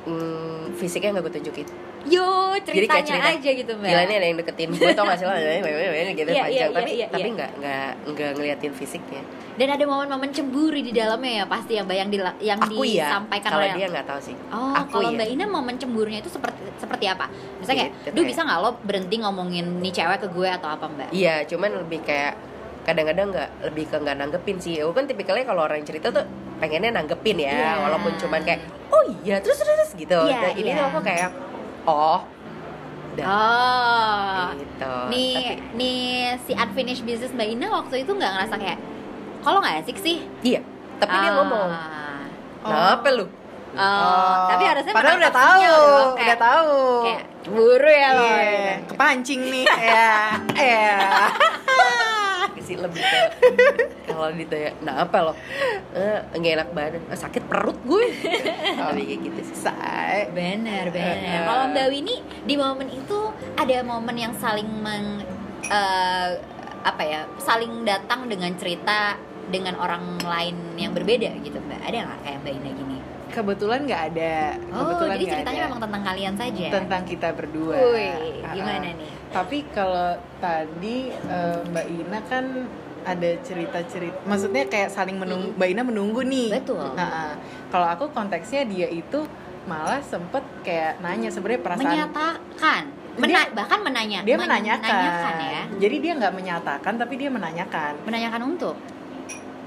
mm, 0.06 0.78
fisiknya 0.78 1.18
nggak 1.18 1.24
gue 1.30 1.34
tunjukin. 1.42 1.68
Yo 2.06 2.54
Jadi 2.56 2.86
ceritanya 2.86 3.02
cerita, 3.04 3.30
aja 3.34 3.50
gitu 3.52 3.72
Mbak 3.74 3.90
Gila 3.90 4.04
nih 4.04 4.16
ada 4.16 4.26
yang 4.26 4.38
deketin 4.38 4.70
gue 4.72 4.90
tau 4.94 5.04
gak 5.04 5.18
sih 5.18 5.26
lo 5.26 5.34
gitu 5.34 5.50
Iya, 6.28 6.40
panjang 6.40 6.54
iya, 6.54 6.66
tapi 6.70 6.92
iya, 6.92 7.08
tapi 7.08 7.22
iya. 7.24 7.36
nggak 7.36 7.52
nggak 7.56 7.90
nggak 8.08 8.30
ngeliatin 8.36 8.74
fisiknya. 8.74 9.22
Dan 9.56 9.68
ada 9.72 9.84
momen-momen 9.84 10.30
cemburu 10.30 10.76
di 10.76 10.92
dalamnya 10.92 11.32
ya 11.32 11.46
pasti 11.46 11.72
ya 11.74 11.82
Mbak 11.82 11.96
yang, 11.96 12.10
dila- 12.10 12.40
yang 12.40 12.60
Aku 12.60 12.84
ya. 12.84 13.08
disampaikan 13.08 13.50
Kalau 13.50 13.64
oleh 13.64 13.74
dia 13.74 13.88
nggak 13.90 14.06
tahu 14.06 14.20
sih. 14.22 14.36
Oh, 14.48 14.74
aku 14.76 14.90
kalau 14.96 15.10
ya. 15.10 15.18
Mbak 15.18 15.28
Ina 15.32 15.46
momen 15.48 15.76
cemburunya 15.76 16.20
itu 16.20 16.30
seperti 16.30 16.60
seperti 16.76 17.06
apa? 17.08 17.26
Misalnya 17.58 17.80
kayak, 17.82 17.94
Gitu, 18.04 18.10
duh 18.14 18.24
bisa 18.24 18.42
nggak 18.42 18.60
lo 18.60 18.72
berhenti 18.80 19.16
ngomongin 19.18 19.66
nih 19.80 19.92
cewek 19.92 20.20
ke 20.20 20.28
gue 20.30 20.50
atau 20.52 20.70
apa 20.70 20.86
Mbak? 20.86 21.10
Iya, 21.10 21.36
cuman 21.46 21.70
lebih 21.80 22.00
kayak 22.02 22.34
kadang-kadang 22.84 23.28
nggak 23.32 23.50
lebih 23.66 23.86
ke 23.88 23.98
nggak 23.98 24.16
nanggepin 24.16 24.58
sih. 24.60 24.78
Aku 24.78 24.92
kan 24.92 25.06
tipikalnya 25.06 25.42
kalau 25.44 25.64
orang 25.64 25.82
cerita 25.82 26.12
tuh 26.12 26.22
pengennya 26.56 26.94
nanggepin 26.94 27.38
ya, 27.40 27.52
Iya. 27.52 27.72
walaupun 27.82 28.14
cuman 28.16 28.42
kayak 28.42 28.62
oh 28.88 29.02
iya 29.22 29.40
terus 29.40 29.58
terus, 29.58 29.74
terus 29.74 29.92
gitu. 29.98 30.20
Iya, 30.22 30.38
Nah, 30.38 30.52
ini 30.54 30.70
iya. 30.70 30.78
tuh 30.78 30.86
aku 30.86 31.00
kayak 31.02 31.30
oh, 31.86 32.20
dah 33.15 33.25
Oh, 33.25 34.44
gitu. 34.54 34.92
nih 35.08 35.36
Tapi, 35.56 35.74
nih 35.74 36.04
si 36.44 36.51
unfinished 36.54 37.04
business 37.04 37.32
Mbak 37.32 37.48
Ina 37.50 37.68
waktu 37.72 37.96
itu 38.01 38.12
nggak 38.12 38.32
ngerasa 38.34 38.56
kayak 38.56 38.80
kalau 39.39 39.60
nggak 39.60 39.82
asik 39.82 39.98
sih? 39.98 40.18
iya, 40.42 40.60
tapi 40.98 41.15
dia 41.15 41.30
Ah. 41.30 41.36
ngomong, 41.36 41.70
kenapa 42.62 43.08
lu? 43.12 43.25
Oh, 43.72 44.48
tapi 44.48 44.63
harusnya 44.63 44.89
padahal 44.89 45.18
udah 45.18 45.34
tahu, 45.34 45.60
dong, 45.62 46.10
kayak- 46.15 46.24
udah 46.25 46.38
tahu. 46.39 46.75
Kayak 47.04 47.24
cemburu 47.42 47.92
ya 47.92 48.10
lo. 48.10 48.24
Iya, 48.24 48.39
gitu. 48.39 48.88
kepancing 48.89 49.42
nih. 49.46 49.65
ya, 49.92 50.15
ya. 50.56 50.96
Sih 52.66 52.76
lebih 52.76 53.00
ke 53.00 53.20
kalau 54.10 54.34
ditanya 54.34 54.72
nah 54.82 55.06
apa 55.06 55.18
lo 55.22 55.34
eh, 55.94 56.20
nggak 56.34 56.54
enak 56.58 56.70
badan 56.74 57.02
Eh, 57.06 57.20
sakit 57.20 57.46
perut 57.46 57.78
gue 57.86 58.08
tapi 58.82 59.02
kayak 59.06 59.20
gitu 59.30 59.42
sih 59.54 59.58
Say. 59.70 60.30
Bener, 60.34 60.90
bener. 60.90 61.16
Eh. 61.22 61.46
Kalau 61.46 61.70
Mbak 61.70 61.88
Winnie 61.94 62.22
di 62.44 62.56
momen 62.58 62.90
itu 62.90 63.20
ada 63.56 63.78
momen 63.86 64.16
yang 64.18 64.34
saling 64.36 64.68
meng 64.82 65.22
eh, 65.70 66.30
apa 66.86 67.02
ya, 67.02 67.26
saling 67.42 67.82
datang 67.82 68.30
dengan 68.30 68.54
cerita 68.58 69.18
dengan 69.50 69.78
orang 69.78 70.18
lain 70.22 70.58
yang 70.78 70.94
berbeda 70.94 71.30
gitu 71.42 71.58
Mbak. 71.62 71.80
Ada 71.82 71.98
nggak 72.10 72.20
kayak 72.26 72.38
Mbak 72.42 72.54
Ina 72.58 72.70
gini? 72.74 72.98
Kebetulan 73.26 73.80
nggak 73.84 74.02
ada. 74.14 74.36
Oh, 74.70 74.80
Kebetulan 74.86 75.16
jadi 75.18 75.26
ceritanya 75.34 75.60
ada. 75.62 75.68
memang 75.70 75.82
tentang 75.82 76.04
kalian 76.06 76.34
saja. 76.38 76.68
tentang 76.72 77.04
kita 77.04 77.28
berdua. 77.34 77.74
Ah, 77.76 78.54
gimana 78.54 78.88
ah. 78.90 78.94
nih? 78.96 79.10
Tapi 79.36 79.68
kalau 79.75 80.15
tadi 80.39 81.12
eh, 81.12 81.60
Mbak 81.68 81.86
Ina 81.92 82.20
kan 82.24 82.46
ada 83.06 83.32
cerita-cerita, 83.44 84.24
maksudnya 84.24 84.63
kayak 84.65 84.89
saling 84.89 85.20
menunggu, 85.20 85.51
Mbak 85.60 85.68
Ina 85.75 85.84
menunggu 85.84 86.22
nih. 86.24 86.56
Betul. 86.56 86.80
Nah, 86.96 87.04
ah. 87.04 87.34
kalau 87.68 87.86
aku 87.92 88.15
konteksnya 88.15 88.63
dia 88.63 88.88
itu 88.88 89.27
malah 89.68 90.00
sempet 90.00 90.42
kayak 90.63 91.04
nanya 91.04 91.30
sebenarnya 91.30 91.62
perasaan 91.62 91.84
Menyatakan, 91.86 92.84
Mena- 93.15 93.51
bahkan 93.51 93.80
menanya. 93.84 94.20
dia 94.24 94.36
men- 94.39 94.48
menanyakan. 94.48 94.88
menanyakan 94.88 95.34
ya. 95.38 95.63
Jadi 95.84 95.96
dia 96.00 96.13
nggak 96.15 96.34
menyatakan, 96.34 96.94
tapi 96.96 97.13
dia 97.20 97.30
menanyakan. 97.30 97.94
Menanyakan 98.08 98.42
untuk 98.48 98.75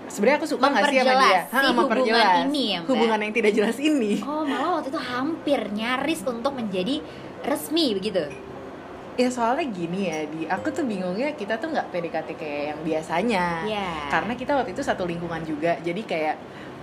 Sebenarnya 0.09 0.37
aku 0.41 0.49
suka 0.49 0.67
nggak 0.73 0.85
sih 0.89 0.99
sama 1.05 1.05
dia? 1.05 1.13
Memperjelas 1.13 1.45
si 1.45 1.53
Ha, 1.53 1.59
hubungan 1.61 1.77
memperjelas. 1.85 2.37
ini 2.49 2.65
ya, 2.65 2.79
Mbak? 2.81 2.89
Hubungan 2.89 3.19
yang 3.21 3.35
tidak 3.37 3.53
jelas 3.53 3.77
ini. 3.77 4.13
Oh, 4.25 4.43
malah 4.43 4.71
waktu 4.81 4.89
itu 4.89 5.01
hampir 5.05 5.61
nyaris 5.77 6.21
untuk 6.25 6.53
menjadi 6.57 6.97
resmi 7.45 7.87
begitu. 7.93 8.25
Ya 9.19 9.27
soalnya 9.29 9.67
gini 9.67 10.07
ya, 10.07 10.19
di 10.31 10.47
aku 10.47 10.71
tuh 10.71 10.87
bingungnya 10.87 11.35
kita 11.35 11.59
tuh 11.59 11.75
nggak 11.75 11.91
PDKT 11.91 12.29
kayak 12.39 12.63
yang 12.71 12.81
biasanya. 12.87 13.45
Iya. 13.67 13.91
Karena 14.07 14.33
kita 14.33 14.55
waktu 14.55 14.71
itu 14.71 14.81
satu 14.81 15.03
lingkungan 15.03 15.43
juga, 15.43 15.75
jadi 15.83 15.99
kayak 16.07 16.37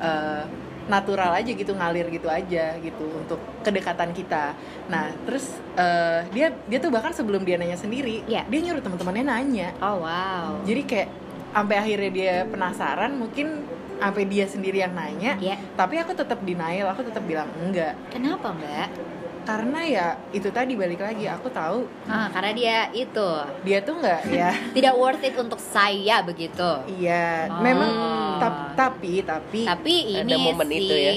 eh, 0.03 0.43
natural 0.85 1.31
aja 1.31 1.47
gitu 1.47 1.71
ngalir 1.73 2.05
gitu 2.11 2.27
aja 2.27 2.75
gitu 2.77 3.07
untuk 3.15 3.39
kedekatan 3.63 4.11
kita. 4.11 4.51
Nah 4.91 5.15
terus 5.23 5.47
eh, 5.79 6.27
dia 6.35 6.51
dia 6.67 6.77
tuh 6.77 6.91
bahkan 6.91 7.15
sebelum 7.15 7.47
dia 7.47 7.55
nanya 7.55 7.79
sendiri, 7.79 8.27
Iya. 8.27 8.43
dia 8.45 8.59
nyuruh 8.59 8.83
teman-temannya 8.83 9.23
nanya. 9.23 9.71
Oh, 9.79 10.03
wow. 10.03 10.59
Jadi 10.67 10.81
kayak 10.83 11.07
sampai 11.55 11.75
akhirnya 11.79 12.11
dia 12.11 12.33
penasaran, 12.43 13.15
mungkin 13.15 13.63
sampai 13.95 14.27
dia 14.27 14.43
sendiri 14.43 14.83
yang 14.83 14.91
nanya. 14.91 15.39
Ya, 15.39 15.55
Tapi 15.79 15.95
aku 16.03 16.11
tetap 16.11 16.43
denial, 16.43 16.91
aku 16.91 16.99
tetap 17.07 17.23
bilang 17.23 17.47
enggak. 17.63 17.95
kenapa 18.11 18.51
Mbak? 18.51 19.14
Karena 19.45 19.79
ya 19.81 20.07
itu 20.31 20.49
tadi 20.49 20.73
balik 20.73 20.99
lagi, 20.99 21.25
aku 21.25 21.47
tahu 21.47 21.85
Ah, 22.03 22.27
karena 22.27 22.51
dia 22.51 22.77
itu 22.91 23.29
dia 23.61 23.79
tuh 23.79 23.95
nggak 23.95 24.21
ya. 24.27 24.49
tidak 24.75 24.93
worth 24.95 25.21
it 25.21 25.35
untuk 25.35 25.61
saya 25.61 26.19
begitu. 26.19 26.69
Iya, 26.91 27.45
Oh. 27.47 27.61
memang 27.61 27.91
tap- 28.35 28.73
tapi 28.75 29.21
tapi 29.21 29.63
Tapi 29.63 29.93
ini 30.17 30.27
Ada 30.27 30.37
momen 30.41 30.67
sih 30.67 30.79
itu 30.81 30.95
ya. 30.97 31.13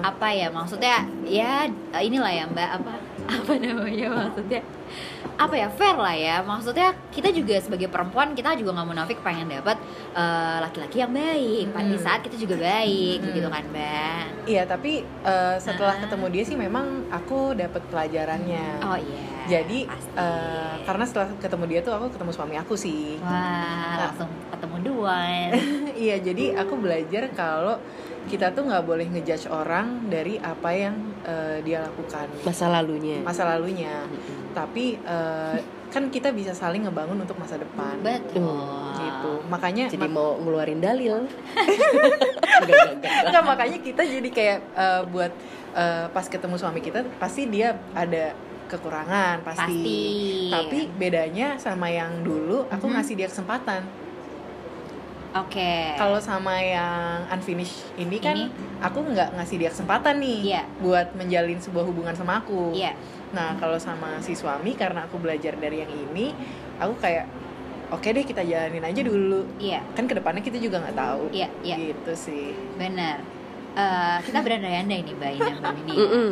apa 0.00 0.28
ya 0.30 0.48
maksudnya 0.48 0.96
ya 1.22 1.66
inilah 1.94 2.30
ya 2.30 2.44
Mbak 2.46 2.70
apa 2.78 2.92
apa 3.36 3.52
namanya 3.58 4.06
maksudnya 4.08 4.60
apa 5.38 5.54
ya 5.54 5.70
fair 5.70 5.94
lah 5.94 6.10
ya 6.10 6.42
maksudnya 6.42 6.90
kita 7.08 7.30
juga 7.30 7.54
sebagai 7.56 7.86
perempuan 7.86 8.34
kita 8.34 8.52
juga 8.54 8.74
nggak 8.74 8.88
munafik 8.88 9.18
pengen 9.20 9.46
dapat 9.48 9.78
eh, 10.12 10.58
laki-laki 10.58 10.98
yang 10.98 11.12
baik 11.12 11.70
pada 11.70 11.86
Hmm. 11.88 12.02
saat 12.02 12.20
kita 12.20 12.34
juga 12.36 12.58
baik 12.58 13.18
Hmm. 13.18 13.26
begitu 13.28 13.48
kan 13.48 13.64
Mbak 13.64 14.22
Iya, 14.44 14.64
tapi 14.64 14.92
uh, 15.22 15.56
setelah 15.58 15.92
Ah. 15.92 16.00
ketemu 16.00 16.26
dia 16.30 16.42
sih 16.42 16.56
memang 16.56 16.86
aku 17.08 17.52
dapat 17.52 17.84
pelajarannya. 17.86 18.80
oh 18.80 18.96
iya 18.96 19.22
Jadi 19.46 19.84
pasti. 19.84 20.16
uh, 20.16 20.74
karena 20.82 21.04
setelah 21.04 21.28
ketemu 21.38 21.64
dia 21.66 21.80
tuh 21.82 21.92
aku 21.92 22.06
ketemu 22.10 22.30
suami 22.32 22.56
aku 22.56 22.74
sih. 22.74 23.20
wah 23.20 23.94
langsung 24.00 24.26
ketemu 24.50 24.76
duluan 24.82 25.48
iya, 26.00 26.16
jadi 26.18 26.56
aku 26.56 26.74
belajar 26.76 27.28
kalau 27.32 27.76
kita 28.28 28.52
tuh 28.52 28.62
nggak 28.62 28.84
boleh 28.84 29.06
ngejudge 29.08 29.48
orang 29.48 30.06
dari 30.06 30.36
apa 30.36 30.70
yang 30.70 30.94
uh, 31.22 31.58
dia 31.58 31.82
lakukan 31.82 32.28
masa 32.40 32.68
lalunya 32.68 33.18
masa 33.20 33.42
lalunya. 33.44 34.04
Tapi 34.52 35.00
uh, 35.00 35.56
kan 35.88 36.06
kita 36.06 36.28
bisa 36.30 36.52
saling 36.52 36.84
ngebangun 36.84 37.16
untuk 37.16 37.34
masa 37.34 37.56
depan. 37.56 37.96
betul 37.98 38.44
Gitu. 38.98 39.32
Makanya 39.46 39.88
jadi 39.88 40.04
mak- 40.04 40.12
mau 40.12 40.36
ngeluarin 40.36 40.78
dalil 40.78 41.24
Enggak, 42.58 42.60
enggak, 42.60 42.90
enggak. 42.92 43.12
Enggak, 43.24 43.44
makanya 43.44 43.78
kita 43.80 44.02
jadi 44.02 44.28
kayak 44.28 44.58
uh, 44.74 45.02
buat 45.06 45.32
uh, 45.72 46.06
pas 46.10 46.26
ketemu 46.26 46.54
suami 46.54 46.80
kita 46.80 47.06
pasti 47.16 47.46
dia 47.46 47.78
ada 47.92 48.34
kekurangan 48.68 49.40
pasti. 49.40 49.64
Pasti. 49.64 50.02
Tapi 50.50 50.78
bedanya 50.92 51.56
sama 51.56 51.88
yang 51.88 52.20
dulu 52.20 52.68
aku 52.68 52.84
Mhm. 52.84 52.94
ngasih 52.94 53.14
dia 53.16 53.28
kesempatan. 53.28 53.82
Oke 55.34 55.72
Kalau 55.94 56.18
sama 56.18 56.56
yang 56.56 57.26
unfinished 57.28 57.84
ini 57.94 58.16
kan 58.16 58.34
Ini? 58.34 58.48
aku 58.80 59.02
nggak 59.02 59.36
ngasih 59.36 59.56
dia 59.58 59.70
kesempatan 59.70 60.18
nih 60.18 60.40
Iya. 60.48 60.62
buat 60.78 61.12
menjalin 61.14 61.58
sebuah 61.58 61.84
hubungan 61.84 62.14
sama 62.14 62.38
aku. 62.38 62.72
iya 62.72 62.92
Nah, 63.28 63.52
kalau 63.56 63.76
sama 63.76 64.16
si 64.18 64.32
suami 64.32 64.72
karena 64.72 65.04
aku 65.04 65.20
belajar 65.20 65.52
dari 65.54 65.84
yang 65.84 65.92
ini, 65.92 66.32
aku 66.76 66.96
kayak 66.96 67.28
oke 67.88 68.08
deh 68.08 68.24
kita 68.24 68.40
jalanin 68.40 68.80
aja 68.80 69.00
dulu. 69.00 69.44
iya 69.58 69.84
Kan 69.92 70.08
ke 70.08 70.16
depannya 70.16 70.40
kita 70.40 70.56
juga 70.56 70.80
nggak 70.80 70.96
tahu. 70.96 71.28
iya 71.30 71.48
iya 71.60 71.76
Gitu 71.76 72.12
sih. 72.14 72.56
benar 72.80 73.20
Eh, 73.78 74.18
kita 74.26 74.42
berandai-andai 74.42 75.06
nih 75.06 75.14
Mbak 75.14 75.30
Ina 75.38 75.70
Nini. 75.70 75.94
Mm-mm. 75.94 76.28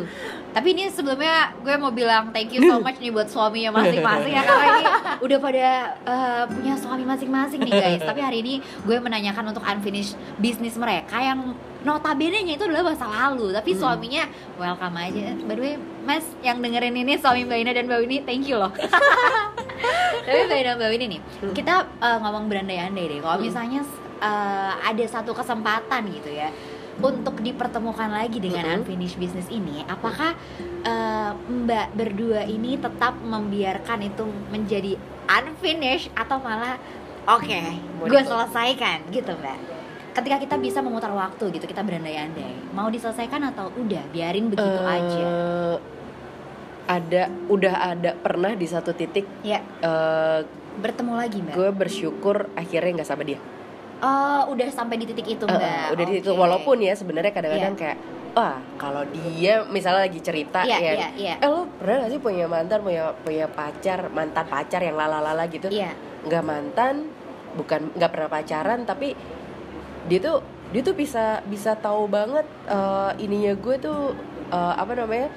Tapi 0.51 0.67
ini 0.75 0.91
sebelumnya 0.91 1.55
gue 1.63 1.79
mau 1.79 1.95
bilang 1.95 2.35
thank 2.35 2.51
you 2.51 2.59
so 2.59 2.83
much 2.83 2.99
nih 2.99 3.07
buat 3.07 3.31
suaminya 3.31 3.71
masing-masing 3.71 4.35
ya 4.35 4.43
karena 4.43 4.67
ini 4.67 4.85
udah 5.31 5.37
pada 5.39 5.67
eh, 6.03 6.43
punya 6.51 6.75
suami 6.75 7.07
masing-masing 7.07 7.63
nih 7.63 7.71
guys. 7.71 8.03
Tapi 8.03 8.19
hari 8.19 8.43
ini 8.43 8.59
gue 8.59 8.99
menanyakan 8.99 9.55
untuk 9.55 9.63
unfinished 9.63 10.19
bisnis 10.43 10.75
mereka 10.75 11.23
yang 11.23 11.55
notabene-nya 11.87 12.59
itu 12.59 12.67
adalah 12.67 12.91
masa 12.91 13.07
lalu, 13.07 13.55
tapi 13.55 13.71
suaminya 13.71 14.27
welcome 14.59 14.97
aja. 14.99 15.31
By 15.47 15.55
the 15.55 15.63
way, 15.63 15.73
Mas 16.03 16.27
yang 16.43 16.59
dengerin 16.59 16.99
ini 16.99 17.15
suami 17.15 17.47
Mbak 17.47 17.57
Ina 17.63 17.71
dan 17.71 17.87
Mbak 17.87 17.99
Winnie, 18.03 18.23
thank 18.27 18.43
you 18.43 18.59
loh. 18.59 18.75
tapi 20.27 20.39
Mbak 20.51 20.57
Ina 20.67 20.71
Mbak 20.75 20.89
Winnie 20.91 21.09
nih, 21.15 21.21
kita 21.55 21.87
eh, 21.95 22.17
ngomong 22.19 22.51
berandai-andai 22.51 23.07
deh. 23.07 23.19
Kalau 23.23 23.39
misalnya 23.39 23.87
eh, 24.19 24.71
ada 24.83 25.05
satu 25.07 25.31
kesempatan 25.31 26.11
gitu 26.11 26.27
ya 26.35 26.51
untuk 26.97 27.37
dipertemukan 27.37 28.09
lagi 28.09 28.37
dengan 28.37 28.63
Mm-mm. 28.63 28.77
unfinished 28.81 29.15
business 29.15 29.47
ini, 29.47 29.83
apakah 29.83 30.33
eh, 30.81 31.31
Mbak 31.37 31.87
berdua 31.93 32.41
ini 32.43 32.75
tetap 32.75 33.17
membiarkan 33.17 34.01
itu 34.03 34.21
menjadi 34.47 34.97
unfinished 35.27 36.09
atau 36.11 36.37
malah 36.37 36.79
oke, 37.27 37.59
Mau 37.97 38.05
gue 38.05 38.17
ditolak. 38.17 38.49
selesaikan 38.49 39.05
gitu 39.09 39.31
Mbak? 39.31 39.57
Ketika 40.13 40.37
kita 40.39 40.55
bisa 40.57 40.79
memutar 40.79 41.11
waktu 41.11 41.51
gitu, 41.51 41.63
kita 41.63 41.79
berandai-andai, 41.79 42.73
mau 42.73 42.87
diselesaikan 42.87 43.45
atau 43.47 43.69
udah 43.71 44.01
biarin 44.09 44.49
begitu 44.49 44.65
Eh, 44.79 44.89
aja? 44.89 45.25
ada 46.87 47.23
udah 47.45 47.75
ada 47.85 48.11
pernah 48.15 48.55
di 48.55 48.63
satu 48.63 48.91
titik 48.91 49.27
Ya, 49.41 49.59
eh, 49.59 50.39
bertemu 50.77 51.13
lagi 51.13 51.37
Mbak. 51.39 51.53
gue 51.53 51.69
bersyukur 51.75 52.47
akhirnya 52.53 52.95
nggak 52.95 53.05
sama 53.05 53.21
dia 53.21 53.37
Oh, 53.97 54.53
udah 54.53 54.67
sampai 54.69 54.95
di 54.95 55.09
titik 55.09 55.25
itu 55.25 55.43
Eh, 55.43 55.49
enggak? 55.49 55.85
udah 55.89 56.05
di 56.05 56.13
situ 56.21 56.29
Oke. 56.29 56.37
walaupun 56.37 56.77
ya 56.77 56.93
sebenarnya 56.93 57.33
kadang-kadang 57.33 57.73
Iya. 57.73 57.81
kayak 57.81 57.97
wah 58.37 58.57
kalau 58.77 59.01
dia 59.09 59.65
misalnya 59.65 60.05
lagi 60.05 60.21
cerita 60.21 60.61
Iya, 60.61 60.77
ya 60.77 60.91
iya, 60.93 61.09
iya. 61.17 61.33
eh 61.41 61.49
lo 61.49 61.65
pernah 61.81 62.05
gak 62.05 62.11
sih 62.13 62.21
punya 62.21 62.45
mantan 62.45 62.85
punya 62.85 63.09
punya 63.17 63.49
pacar 63.49 64.13
mantan 64.13 64.45
pacar 64.45 64.77
yang 64.79 64.93
lalalala 64.93 65.49
gitu 65.49 65.73
Iya. 65.73 65.97
nggak 66.21 66.43
mantan 66.45 67.09
bukan 67.57 67.89
nggak 67.97 68.11
pernah 68.13 68.29
pacaran 68.29 68.85
tapi 68.85 69.17
dia 70.05 70.19
tuh 70.21 70.45
dia 70.69 70.85
tuh 70.85 70.93
bisa 70.93 71.41
bisa 71.49 71.73
tahu 71.73 72.05
banget 72.05 72.45
eh, 72.69 73.11
ininya 73.17 73.57
gue 73.57 73.75
tuh 73.81 74.13
eh, 74.47 74.73
apa 74.77 74.93
namanya 74.93 75.33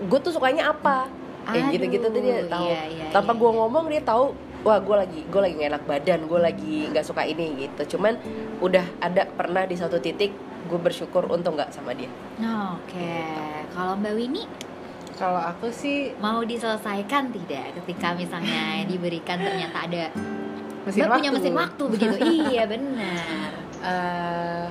gue 0.00 0.18
tuh 0.18 0.32
sukanya 0.32 0.72
apa 0.72 1.12
kayak 1.44 1.68
Aduh, 1.68 1.72
gitu-gitu 1.76 2.06
tuh 2.08 2.20
dia 2.20 2.40
tahu 2.48 2.68
iya, 2.68 2.82
iya, 2.88 3.06
tanpa 3.12 3.36
iya, 3.36 3.40
gue 3.40 3.50
iya. 3.50 3.58
ngomong 3.60 3.84
dia 3.92 4.00
tahu 4.00 4.24
wah 4.60 4.76
gue 4.76 4.96
lagi 4.96 5.20
gue 5.24 5.40
lagi 5.40 5.54
gak 5.56 5.70
enak 5.70 5.84
badan 5.84 6.20
gue 6.24 6.40
lagi 6.40 6.76
nggak 6.88 7.02
suka 7.02 7.22
ini 7.24 7.46
gitu 7.64 7.96
cuman 7.96 8.14
udah 8.58 8.84
ada 8.98 9.24
pernah 9.24 9.64
di 9.64 9.74
satu 9.74 9.96
titik 9.96 10.32
gue 10.66 10.78
bersyukur 10.78 11.24
untuk 11.26 11.56
nggak 11.56 11.70
sama 11.70 11.92
dia 11.92 12.10
Oke. 12.76 13.16
Kalau 13.70 13.94
Mbak 13.94 14.14
Winnie 14.14 14.48
Kalau 15.12 15.36
aku 15.38 15.68
sih 15.68 16.16
mau 16.16 16.40
diselesaikan 16.40 17.28
tidak 17.30 17.76
ketika 17.76 18.12
misalnya 18.12 18.84
diberikan 18.84 19.36
ternyata 19.36 19.84
ada 19.84 20.04
mesin 20.82 20.96
Mbak 20.98 21.06
waktu. 21.06 21.18
punya 21.18 21.30
mesin 21.30 21.54
waktu 21.54 21.82
begitu. 21.86 22.14
iya, 22.48 22.64
benar. 22.64 23.48
Eh, 23.80 24.64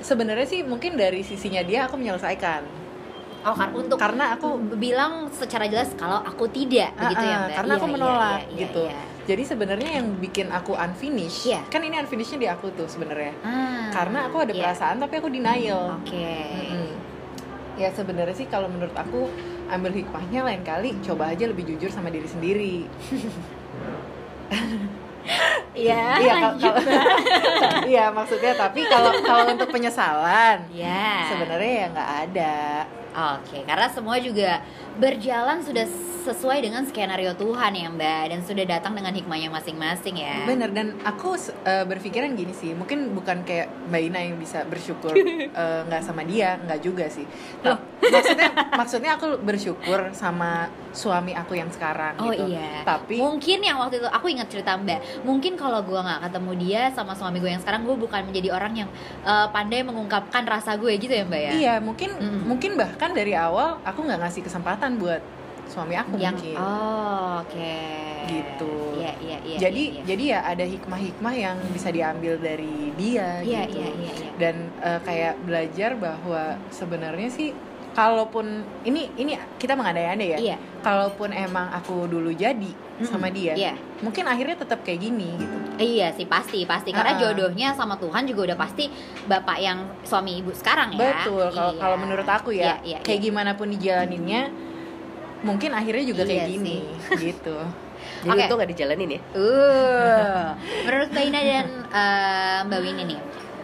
sebenarnya 0.00 0.46
sih 0.46 0.60
mungkin 0.62 0.96
dari 0.96 1.20
sisinya 1.20 1.60
dia 1.60 1.84
aku 1.84 1.96
menyelesaikan. 1.96 2.64
Oh, 3.40 3.52
kan 3.52 3.72
untuk 3.72 3.96
Karena 3.96 4.36
aku 4.36 4.56
bilang 4.74 5.28
secara 5.28 5.64
jelas 5.64 5.92
kalau 5.94 6.20
aku 6.20 6.48
tidak 6.48 6.92
begitu 6.94 7.20
ya, 7.20 7.28
Ah, 7.28 7.36
ah, 7.36 7.44
Mbak. 7.44 7.56
karena 7.60 7.72
Iya, 7.72 7.76
aku 7.76 7.86
iya, 7.86 7.92
menolak 7.92 8.40
iya, 8.40 8.48
iya, 8.48 8.60
gitu. 8.64 8.82
iya. 8.84 9.02
Jadi 9.30 9.46
sebenarnya 9.46 10.02
yang 10.02 10.18
bikin 10.18 10.50
aku 10.50 10.74
unfinished, 10.74 11.46
Iya. 11.46 11.62
kan 11.70 11.86
ini 11.86 11.94
unfinishednya 11.94 12.42
di 12.42 12.48
aku 12.50 12.66
tuh 12.74 12.90
sebenarnya. 12.90 13.30
Ah, 13.46 13.86
Karena 13.94 14.26
aku 14.26 14.42
ada 14.42 14.50
iya. 14.50 14.58
perasaan 14.66 14.98
tapi 14.98 15.22
aku 15.22 15.30
denial. 15.30 16.02
Oke. 16.02 16.34
Mm-mm. 16.50 16.90
Ya 17.78 17.94
sebenarnya 17.94 18.34
sih 18.34 18.50
kalau 18.50 18.66
menurut 18.66 18.90
aku 18.90 19.30
ambil 19.70 19.94
hikmahnya 19.94 20.42
lain 20.42 20.66
kali 20.66 20.98
coba 20.98 21.30
aja 21.30 21.46
lebih 21.46 21.62
jujur 21.62 21.86
sama 21.88 22.10
diri 22.10 22.26
sendiri. 22.26 22.74
Iya. 25.70 26.18
iya 26.18 26.34
iya 27.92 28.04
maksudnya 28.10 28.50
tapi 28.58 28.82
kalau 28.90 29.14
kalau 29.22 29.46
untuk 29.46 29.70
penyesalan 29.70 30.58
Iya. 30.74 31.30
sebenarnya 31.30 31.70
ya 31.70 31.86
nggak 31.94 32.10
ada. 32.26 32.56
Oke, 33.38 33.62
karena 33.62 33.86
semua 33.86 34.18
juga 34.18 34.58
berjalan 35.00 35.64
sudah 35.64 35.88
sesuai 36.20 36.60
dengan 36.60 36.84
skenario 36.84 37.32
Tuhan 37.32 37.72
ya 37.72 37.88
Mbak. 37.88 38.22
Dan 38.28 38.40
sudah 38.44 38.64
datang 38.68 38.92
dengan 38.92 39.10
hikmahnya 39.10 39.48
masing-masing 39.48 40.20
ya. 40.20 40.44
Bener 40.44 40.68
dan 40.68 41.00
aku 41.00 41.32
uh, 41.32 41.84
berpikiran 41.88 42.36
gini 42.36 42.52
sih, 42.52 42.76
mungkin 42.76 43.16
bukan 43.16 43.40
kayak 43.42 43.72
Mbak 43.88 44.02
Ina 44.04 44.20
yang 44.22 44.36
bisa 44.36 44.68
bersyukur 44.68 45.16
uh, 45.16 45.80
nggak 45.88 46.02
sama 46.04 46.20
dia, 46.22 46.60
nggak 46.60 46.80
juga 46.84 47.08
sih. 47.08 47.24
Ta- 47.64 47.80
maksudnya 48.14 48.50
maksudnya 48.76 49.10
aku 49.16 49.40
bersyukur 49.40 50.12
sama 50.12 50.68
suami 50.90 51.30
aku 51.30 51.54
yang 51.54 51.70
sekarang 51.70 52.18
Oh 52.18 52.28
gitu. 52.28 52.50
iya. 52.50 52.82
Tapi 52.82 53.16
Mungkin 53.16 53.62
yang 53.62 53.78
waktu 53.78 54.02
itu, 54.02 54.08
aku 54.10 54.26
ingat 54.26 54.50
cerita 54.50 54.74
mbak. 54.74 55.22
Mungkin 55.22 55.54
kalau 55.54 55.80
gue 55.86 55.94
nggak 55.96 56.26
ketemu 56.26 56.52
dia 56.58 56.82
sama 56.90 57.14
suami 57.14 57.38
gue 57.38 57.46
yang 57.48 57.62
sekarang 57.62 57.86
Gue 57.86 57.94
bukan 57.94 58.26
menjadi 58.26 58.50
orang 58.50 58.74
yang 58.74 58.90
eh, 59.22 59.46
pandai 59.54 59.86
mengungkapkan 59.86 60.42
rasa 60.42 60.74
gue 60.74 60.90
gitu 60.98 61.14
ya 61.14 61.22
mbak 61.22 61.40
ya? 61.40 61.52
Iya 61.54 61.74
mungkin 61.78 62.10
Mm. 62.10 62.42
mungkin 62.42 62.70
bahkan 62.74 63.14
dari 63.14 63.32
awal 63.32 63.78
aku 63.86 64.02
nggak 64.02 64.18
ngasih 64.20 64.42
kesempatan 64.42 64.89
buat 64.96 65.22
suami 65.66 65.94
aku 65.94 66.18
yang 66.18 66.34
mungkin. 66.34 66.56
oh 66.58 67.46
oke 67.46 67.78
Gitu. 68.20 68.74
iya 69.00 69.12
iya 69.18 69.38
iya 69.42 69.56
jadi 69.58 69.82
iya, 69.82 69.94
iya. 69.96 70.02
jadi 70.04 70.24
ya 70.28 70.40
ada 70.44 70.64
hikmah-hikmah 70.64 71.34
yang 71.34 71.56
bisa 71.70 71.88
diambil 71.88 72.36
dari 72.36 72.90
dia 72.94 73.38
Iya, 73.40 73.62
gitu. 73.66 73.78
iya, 73.78 73.90
iya, 73.90 74.10
iya. 74.12 74.30
Dan 74.36 74.54
eh, 74.78 75.00
kayak 75.02 75.34
belajar 75.42 75.90
bahwa 75.94 76.42
sebenarnya 76.68 77.30
sih 77.30 77.50
kalaupun 77.90 78.46
ini 78.86 79.10
ini 79.14 79.34
kita 79.58 79.74
mengandai-andai 79.74 80.28
ya. 80.30 80.38
Iya. 80.38 80.56
Kalaupun 80.80 81.34
emang 81.34 81.70
aku 81.70 82.06
dulu 82.06 82.30
jadi 82.30 82.70
sama 83.02 83.32
dia, 83.32 83.56
Iya. 83.56 83.74
mungkin 83.98 84.28
akhirnya 84.28 84.60
tetap 84.60 84.84
kayak 84.84 85.00
gini 85.00 85.32
gitu. 85.34 85.56
Iya 85.80 86.12
sih 86.12 86.28
pasti 86.28 86.68
pasti 86.68 86.92
karena 86.92 87.16
Ah. 87.16 87.18
jodohnya 87.18 87.72
sama 87.72 87.96
Tuhan 87.96 88.28
juga 88.28 88.52
udah 88.52 88.58
pasti 88.60 88.92
bapak 89.24 89.58
yang 89.58 89.78
suami 90.04 90.38
ibu 90.38 90.52
sekarang 90.52 90.94
ya. 90.94 91.24
Betul. 91.24 91.48
Kalau 91.50 91.72
Iya. 91.74 91.80
kalau 91.80 91.96
menurut 91.96 92.28
aku 92.28 92.50
ya, 92.52 92.76
iya, 92.84 93.00
kayak 93.00 93.18
iya. 93.20 93.26
gimana 93.26 93.56
pun 93.56 93.72
dijalaninnya, 93.72 94.42
mungkin 95.40 95.70
akhirnya 95.72 96.04
juga 96.04 96.22
kayak 96.24 96.46
Iya 96.46 96.52
gini 96.52 96.76
gitu. 97.32 97.56
jadi 98.24 98.32
Oke. 98.32 98.44
itu 98.48 98.54
nggak 98.56 98.70
dijalanin 98.72 99.10
ya 99.16 99.20
Uh, 99.32 100.52
menurut 100.88 101.08
Mbak 101.10 101.24
Ina 101.26 101.40
dan 101.40 101.66
eh, 101.88 102.58
Mbak 102.68 102.80
Winnie 102.80 103.06
nih, 103.06 103.18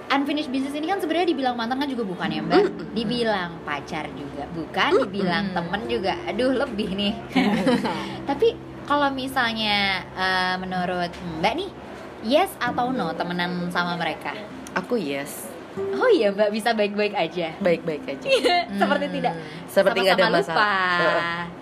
unfinished 0.06 0.50
business 0.50 0.72
ini 0.72 0.86
kan 0.86 0.98
sebenarnya 1.00 1.28
dibilang 1.28 1.56
mantan 1.56 1.80
kan 1.80 1.88
juga 1.88 2.04
bukan 2.04 2.28
ya 2.28 2.40
Mbak? 2.40 2.62
Dibilang 2.92 3.50
pacar 3.64 4.06
juga 4.12 4.44
bukan, 4.52 4.90
dibilang 5.04 5.52
temen 5.52 5.80
juga. 5.86 6.14
Aduh 6.24 6.52
lebih 6.52 6.88
nih. 6.92 7.12
Tapi 8.24 8.56
kalau 8.84 9.08
misalnya 9.10 10.04
eh, 10.14 10.54
menurut 10.56 11.10
Mbak 11.40 11.52
nih, 11.56 11.70
yes 12.24 12.52
atau 12.56 12.92
no 12.92 13.12
temenan 13.12 13.68
sama 13.68 13.96
mereka? 13.96 14.32
aku 14.76 15.00
yes 15.00 15.45
Oh 15.76 16.08
iya 16.08 16.28
Mbak 16.30 16.50
bisa 16.50 16.72
baik-baik 16.72 17.12
aja. 17.12 17.52
baik-baik 17.58 18.02
aja 18.06 18.28
Seperti 18.72 19.04
Hmm. 19.06 19.14
tidak 19.14 19.32
seperti 19.66 19.98
nggak 20.00 20.16
ada 20.16 20.26
masalah 20.26 20.40
lupa. 20.40 20.72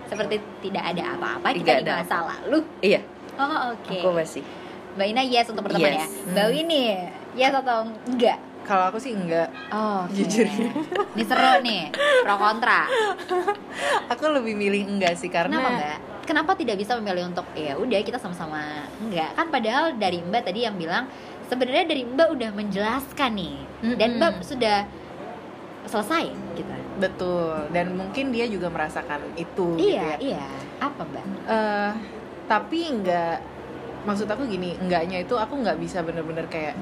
Seperti 0.05 0.35
tidak 0.61 0.83
ada 0.85 1.03
apa-apa 1.11 1.47
kita 1.51 1.59
Tidak 1.59 1.75
di 1.75 1.83
ada 1.83 1.93
masa 1.99 2.17
lalu. 2.23 2.59
iya 2.79 3.01
Oh 3.35 3.57
oke. 3.69 3.91
aku 3.93 4.09
masih 4.11 4.43
Mbak 4.95 5.07
Ina 5.11 5.21
yes 5.21 5.47
untuk 5.51 5.63
berteman 5.65 5.91
Yes. 5.91 5.99
ya. 5.99 6.07
Mbak 6.31 6.47
Winnie 6.49 6.95
yes 7.35 7.53
atau 7.53 7.77
enggak? 8.05 8.39
Kalau 8.63 8.89
aku 8.89 8.97
sih 8.97 9.13
enggak. 9.13 9.45
Oh, 9.69 10.09
oke. 10.09 10.15
Jujur. 10.15 10.49
Ini 11.13 11.21
seru 11.21 11.61
nih, 11.61 11.93
pro 12.25 12.33
kontra. 12.33 12.89
Aku 14.09 14.25
lebih 14.31 14.53
milih 14.53 14.87
enggak 14.87 15.13
sih 15.13 15.29
karena 15.29 15.53
Kenapa 15.53 15.69
Mbak? 15.71 15.97
Kenapa 16.25 16.51
tidak 16.57 16.75
bisa 16.75 16.97
memilih 16.97 17.29
untuk 17.29 17.45
ya 17.53 17.77
udah 17.77 18.01
kita 18.01 18.17
sama-sama 18.17 18.57
enggak? 18.97 19.37
Kan 19.37 19.53
padahal 19.53 19.93
dari 19.93 20.17
Mbak 20.19 20.41
tadi 20.43 20.65
yang 20.65 20.73
bilang 20.73 21.05
sebenarnya 21.45 21.85
dari 21.85 22.03
Mbak 22.03 22.27
udah 22.31 22.49
menjelaskan 22.51 23.31
nih 23.33 23.55
dan 23.95 24.09
Mm-mm. 24.11 24.19
Mbak 24.19 24.33
sudah 24.41 24.77
selesai 25.85 26.25
gitu. 26.55 26.71
Betul, 26.95 27.69
dan 27.69 27.93
mungkin 27.93 28.31
dia 28.31 28.47
juga 28.47 28.67
merasakan 28.67 29.19
itu 29.35 29.75
Iya, 29.75 30.15
gitu 30.15 30.31
ya. 30.31 30.39
iya. 30.39 30.45
Apa 30.79 31.01
Mbak? 31.03 31.25
Eh, 31.45 31.91
tapi 32.45 32.79
enggak 32.87 33.43
maksud 34.01 34.25
aku 34.25 34.45
gini, 34.45 34.77
enggaknya 34.77 35.19
itu 35.19 35.33
aku 35.33 35.59
nggak 35.59 35.77
bisa 35.77 36.01
bener-bener 36.01 36.45
kayak 36.45 36.73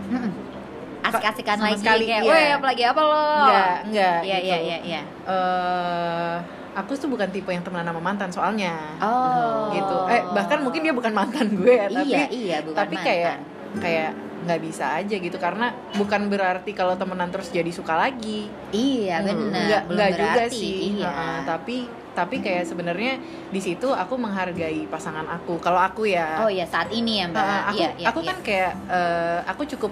Asik-asikan 1.03 1.59
Sama 1.59 1.67
lagi 1.67 1.83
sekali, 1.83 2.05
kayak, 2.07 2.23
iya. 2.23 2.31
"Weh, 2.31 2.47
apa 2.53 2.65
lagi 2.65 2.83
apa 2.85 3.01
lo?" 3.01 3.23
enggak, 3.43 3.75
enggak 3.83 4.17
Iya, 4.23 4.37
gitu. 4.39 4.47
iya, 4.47 4.57
iya, 4.63 4.77
iya. 4.81 5.01
Eh, 5.27 6.35
aku 6.73 6.95
tuh 6.95 7.11
bukan 7.11 7.27
tipe 7.27 7.51
yang 7.51 7.59
temenan 7.59 7.91
sama 7.91 7.99
mantan 7.99 8.31
soalnya. 8.31 8.71
Oh. 9.03 9.67
Gitu. 9.75 9.97
Eh, 10.07 10.23
bahkan 10.31 10.63
mungkin 10.63 10.79
dia 10.79 10.95
bukan 10.95 11.11
mantan 11.11 11.51
gue 11.53 11.73
ya, 11.75 11.91
tapi 11.91 12.07
iya, 12.07 12.23
iya, 12.31 12.57
bukan 12.63 12.79
tapi 12.79 12.95
kayak 12.97 13.35
mantan. 13.35 13.81
kayak 13.83 14.11
nggak 14.43 14.61
bisa 14.61 14.85
aja 14.93 15.15
gitu 15.15 15.37
karena 15.37 15.71
bukan 15.95 16.27
berarti 16.27 16.71
kalau 16.71 16.93
temenan 16.93 17.27
terus 17.27 17.49
jadi 17.49 17.69
suka 17.69 17.95
lagi. 17.95 18.51
Iya, 18.69 19.19
Hmm, 19.19 19.27
benar. 19.27 19.61
Enggak, 19.63 19.81
Belum 19.83 19.93
enggak 19.95 20.11
juga 20.15 20.43
sih. 20.51 20.77
Iya. 20.95 21.07
Heeh, 21.07 21.37
tapi 21.43 21.77
tapi 22.13 22.35
kayak 22.39 22.69
sebenarnya 22.69 23.17
di 23.49 23.57
situ 23.57 23.89
aku 23.89 24.13
menghargai 24.15 24.85
pasangan 24.85 25.25
aku. 25.25 25.57
Kalau 25.57 25.79
aku 25.79 26.05
ya 26.05 26.43
Oh 26.43 26.51
iya, 26.51 26.63
saat 26.63 26.93
ini 26.93 27.17
ya, 27.17 27.25
Mbak. 27.25 27.41
Uh, 27.41 27.61
aku 27.65 27.77
iya, 27.79 27.89
iya, 27.97 28.07
aku 28.07 28.19
iya. 28.21 28.27
kan 28.29 28.37
kayak 28.43 28.71
uh, 28.85 29.39
aku 29.47 29.61
cukup 29.65 29.91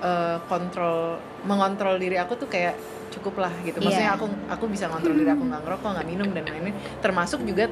uh, 0.00 0.38
kontrol 0.46 1.18
mengontrol 1.42 1.98
diri 1.98 2.16
aku 2.16 2.34
tuh 2.34 2.48
kayak 2.48 2.74
cukup 3.08 3.40
lah 3.40 3.52
gitu 3.64 3.80
maksudnya 3.80 4.12
Iya. 4.12 4.18
aku 4.20 4.26
aku 4.46 4.64
bisa 4.68 4.84
ngontrol 4.86 5.16
diri 5.16 5.32
aku 5.32 5.40
nggak 5.42 5.62
ngerokok 5.64 5.90
nggak 5.96 6.06
minum 6.06 6.28
dan 6.28 6.44
lain-lain 6.44 6.76
termasuk 7.00 7.40
juga 7.40 7.66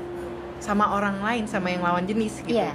sama 0.58 0.96
orang 0.96 1.20
lain 1.20 1.44
sama 1.44 1.68
yang 1.68 1.84
lawan 1.84 2.08
jenis 2.08 2.40
gitu 2.40 2.56
Iya. 2.56 2.72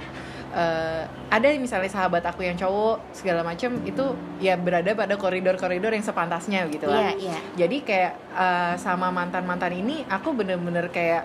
Uh, 0.52 1.08
ada 1.32 1.48
misalnya 1.56 1.88
sahabat 1.88 2.20
aku 2.28 2.44
yang 2.44 2.52
cowok 2.52 3.00
segala 3.16 3.40
macam 3.40 3.72
itu 3.88 4.04
ya 4.36 4.52
berada 4.52 4.92
pada 4.92 5.16
koridor-koridor 5.16 5.96
yang 5.96 6.04
sepantasnya 6.04 6.68
gitu 6.68 6.92
lah 6.92 7.08
iya. 7.16 7.40
jadi 7.56 7.76
kayak 7.80 8.12
uh, 8.36 8.74
sama 8.76 9.08
mantan-mantan 9.08 9.72
ini 9.72 10.04
aku 10.12 10.36
bener-bener 10.36 10.92
kayak 10.92 11.24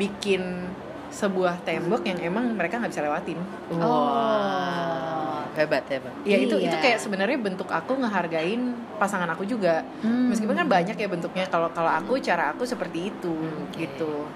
bikin 0.00 0.64
sebuah 1.12 1.60
tembok 1.62 2.08
yang 2.08 2.16
emang 2.18 2.56
mereka 2.56 2.80
nggak 2.80 2.88
bisa 2.88 3.04
lewatin 3.04 3.36
Oh. 3.68 5.44
hebat 5.54 5.84
hebat 5.86 6.10
Ya 6.26 6.40
itu 6.40 6.56
Iya. 6.58 6.66
itu 6.72 6.76
kayak 6.82 6.98
sebenarnya 6.98 7.38
bentuk 7.38 7.70
aku 7.70 7.94
ngehargain 7.94 8.74
pasangan 8.98 9.30
aku 9.30 9.46
juga. 9.46 9.86
Hmm. 10.02 10.34
Meskipun 10.34 10.56
kan 10.56 10.66
banyak 10.66 10.98
ya 10.98 11.06
bentuknya 11.06 11.46
kalau 11.46 11.70
kalau 11.70 11.94
aku 11.94 12.18
cara 12.18 12.50
aku 12.50 12.66
seperti 12.66 13.14
itu 13.14 13.34
Oke. 13.70 13.86
gitu. 13.86 14.26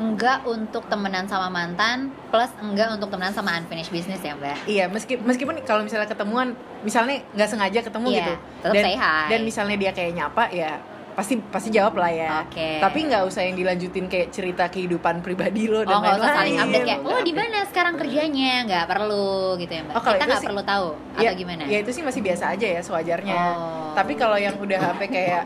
Enggak 0.00 0.40
untuk 0.42 0.88
temenan 0.88 1.28
sama 1.28 1.46
mantan 1.46 2.08
plus 2.28 2.48
enggak 2.58 2.88
untuk 2.90 3.08
temenan 3.08 3.30
sama 3.30 3.52
unfinished 3.54 3.90
business 3.90 4.18
ya, 4.18 4.32
Mbak. 4.32 4.56
Iya, 4.64 4.84
meski 4.88 5.14
meskipun 5.14 5.60
kalau 5.62 5.84
misalnya 5.84 6.08
ketemuan 6.08 6.56
misalnya 6.80 7.20
nggak 7.30 7.48
sengaja 7.48 7.80
ketemu 7.82 8.06
Iya, 8.08 8.16
gitu. 8.16 8.34
tetap 8.58 8.72
dan 8.72 8.82
say 8.82 8.96
hi. 8.96 9.26
dan 9.28 9.40
misalnya 9.42 9.76
dia 9.76 9.92
kayak 9.92 10.12
nyapa 10.14 10.44
ya 10.48 10.72
pasti 11.10 11.36
pasti 11.44 11.68
jawab 11.68 11.98
lah 11.98 12.08
ya 12.08 12.46
Oke. 12.46 12.80
tapi 12.80 13.04
nggak 13.04 13.26
usah 13.26 13.42
yang 13.42 13.52
dilanjutin 13.52 14.06
kayak 14.06 14.30
cerita 14.30 14.70
kehidupan 14.70 15.20
pribadi 15.20 15.66
lo 15.66 15.82
dan 15.82 15.92
Oh 15.92 16.00
nggak 16.00 16.16
usah 16.16 16.22
lain-lain. 16.22 16.38
saling 16.38 16.56
update 16.56 16.84
kayak, 16.86 17.00
oh 17.04 17.20
di 17.20 17.32
mana 17.34 17.58
sekarang 17.66 17.94
kerjanya? 17.94 18.52
Nggak 18.64 18.84
perlu 18.88 19.28
gitu 19.58 19.68
ya 19.70 19.80
mbak. 19.84 19.94
Oh, 19.94 20.02
Kita 20.02 20.24
nggak 20.24 20.44
perlu 20.46 20.62
tahu 20.64 20.88
atau 20.96 21.20
ya, 21.20 21.30
gimana? 21.34 21.62
Ya 21.66 21.78
itu 21.78 21.90
sih 21.92 22.00
masih 22.00 22.20
biasa 22.24 22.44
aja 22.50 22.66
ya 22.70 22.80
sewajarnya. 22.80 23.36
Oh. 23.36 23.92
Tapi 23.92 24.12
kalau 24.14 24.38
yang 24.38 24.56
udah 24.56 24.80
HP 24.80 25.00
kayak 25.10 25.44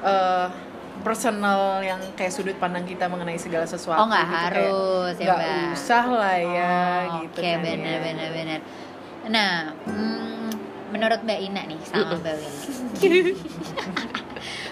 eh, 0.00 0.46
personal 1.02 1.60
yang 1.78 1.98
kayak 2.12 2.30
sudut 2.30 2.56
pandang 2.56 2.82
kita 2.82 3.04
mengenai 3.04 3.36
segala 3.36 3.62
sesuatu 3.64 3.98
Oh 3.98 4.06
nggak 4.06 4.22
gitu, 4.22 4.32
kayak, 4.32 4.44
harus 4.48 5.14
ya 5.14 5.26
nggak 5.26 5.38
mbak. 5.38 5.72
usah 5.72 6.04
lah 6.08 6.36
ya 6.38 6.74
Oh, 7.04 7.14
gitu 7.20 7.38
Oke 7.38 7.48
kan 7.48 7.58
benar 7.60 7.88
ya. 7.88 8.00
benar 8.00 8.28
benar. 8.32 8.60
Nah, 9.24 9.50
hmm, 9.84 10.48
menurut 10.88 11.20
Mbak 11.20 11.38
Ina 11.40 11.62
nih 11.64 11.78
sama 11.84 12.14
Mbak 12.14 12.34
Winnie. 12.34 13.34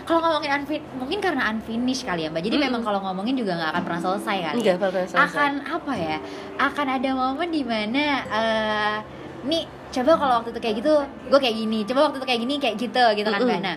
kalau 0.03 0.19
ngomongin 0.21 0.51
unfin 0.57 0.83
mungkin 0.97 1.19
karena 1.19 1.43
unfinished 1.49 2.03
kali 2.03 2.27
ya 2.27 2.31
Mbak. 2.31 2.43
Jadi 2.43 2.57
Mm. 2.57 2.65
memang 2.67 2.83
kalau 2.83 2.99
ngomongin 3.01 3.35
juga 3.37 3.55
nggak 3.55 3.71
akan 3.71 3.83
pernah 3.85 4.01
selesai 4.01 4.37
kali. 4.43 4.57
Enggak 4.59 4.75
ya. 4.75 4.81
pernah 4.81 5.07
selesai. 5.07 5.23
Akan 5.25 5.53
apa 5.63 5.93
ya? 5.95 6.17
Akan 6.59 6.87
ada 6.89 7.11
momen 7.13 7.49
di 7.49 7.63
mana 7.63 8.05
eh 8.27 8.97
nih 9.43 9.63
coba 9.91 10.13
kalau 10.17 10.33
waktu 10.39 10.51
itu 10.51 10.61
kayak 10.61 10.77
gitu, 10.79 10.93
gue 11.27 11.39
kayak 11.41 11.57
gini. 11.57 11.79
Coba 11.85 12.01
waktu 12.07 12.19
itu 12.19 12.27
kayak 12.27 12.41
gini, 12.41 12.55
kayak 12.59 12.77
gitu, 12.77 13.05
gitu 13.17 13.29
kan 13.29 13.41
Mbak. 13.41 13.55
Mm-mm. 13.55 13.65
Nah, 13.65 13.77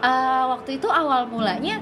eh, 0.00 0.44
waktu 0.50 0.70
itu 0.74 0.88
awal 0.88 1.24
mulanya 1.26 1.76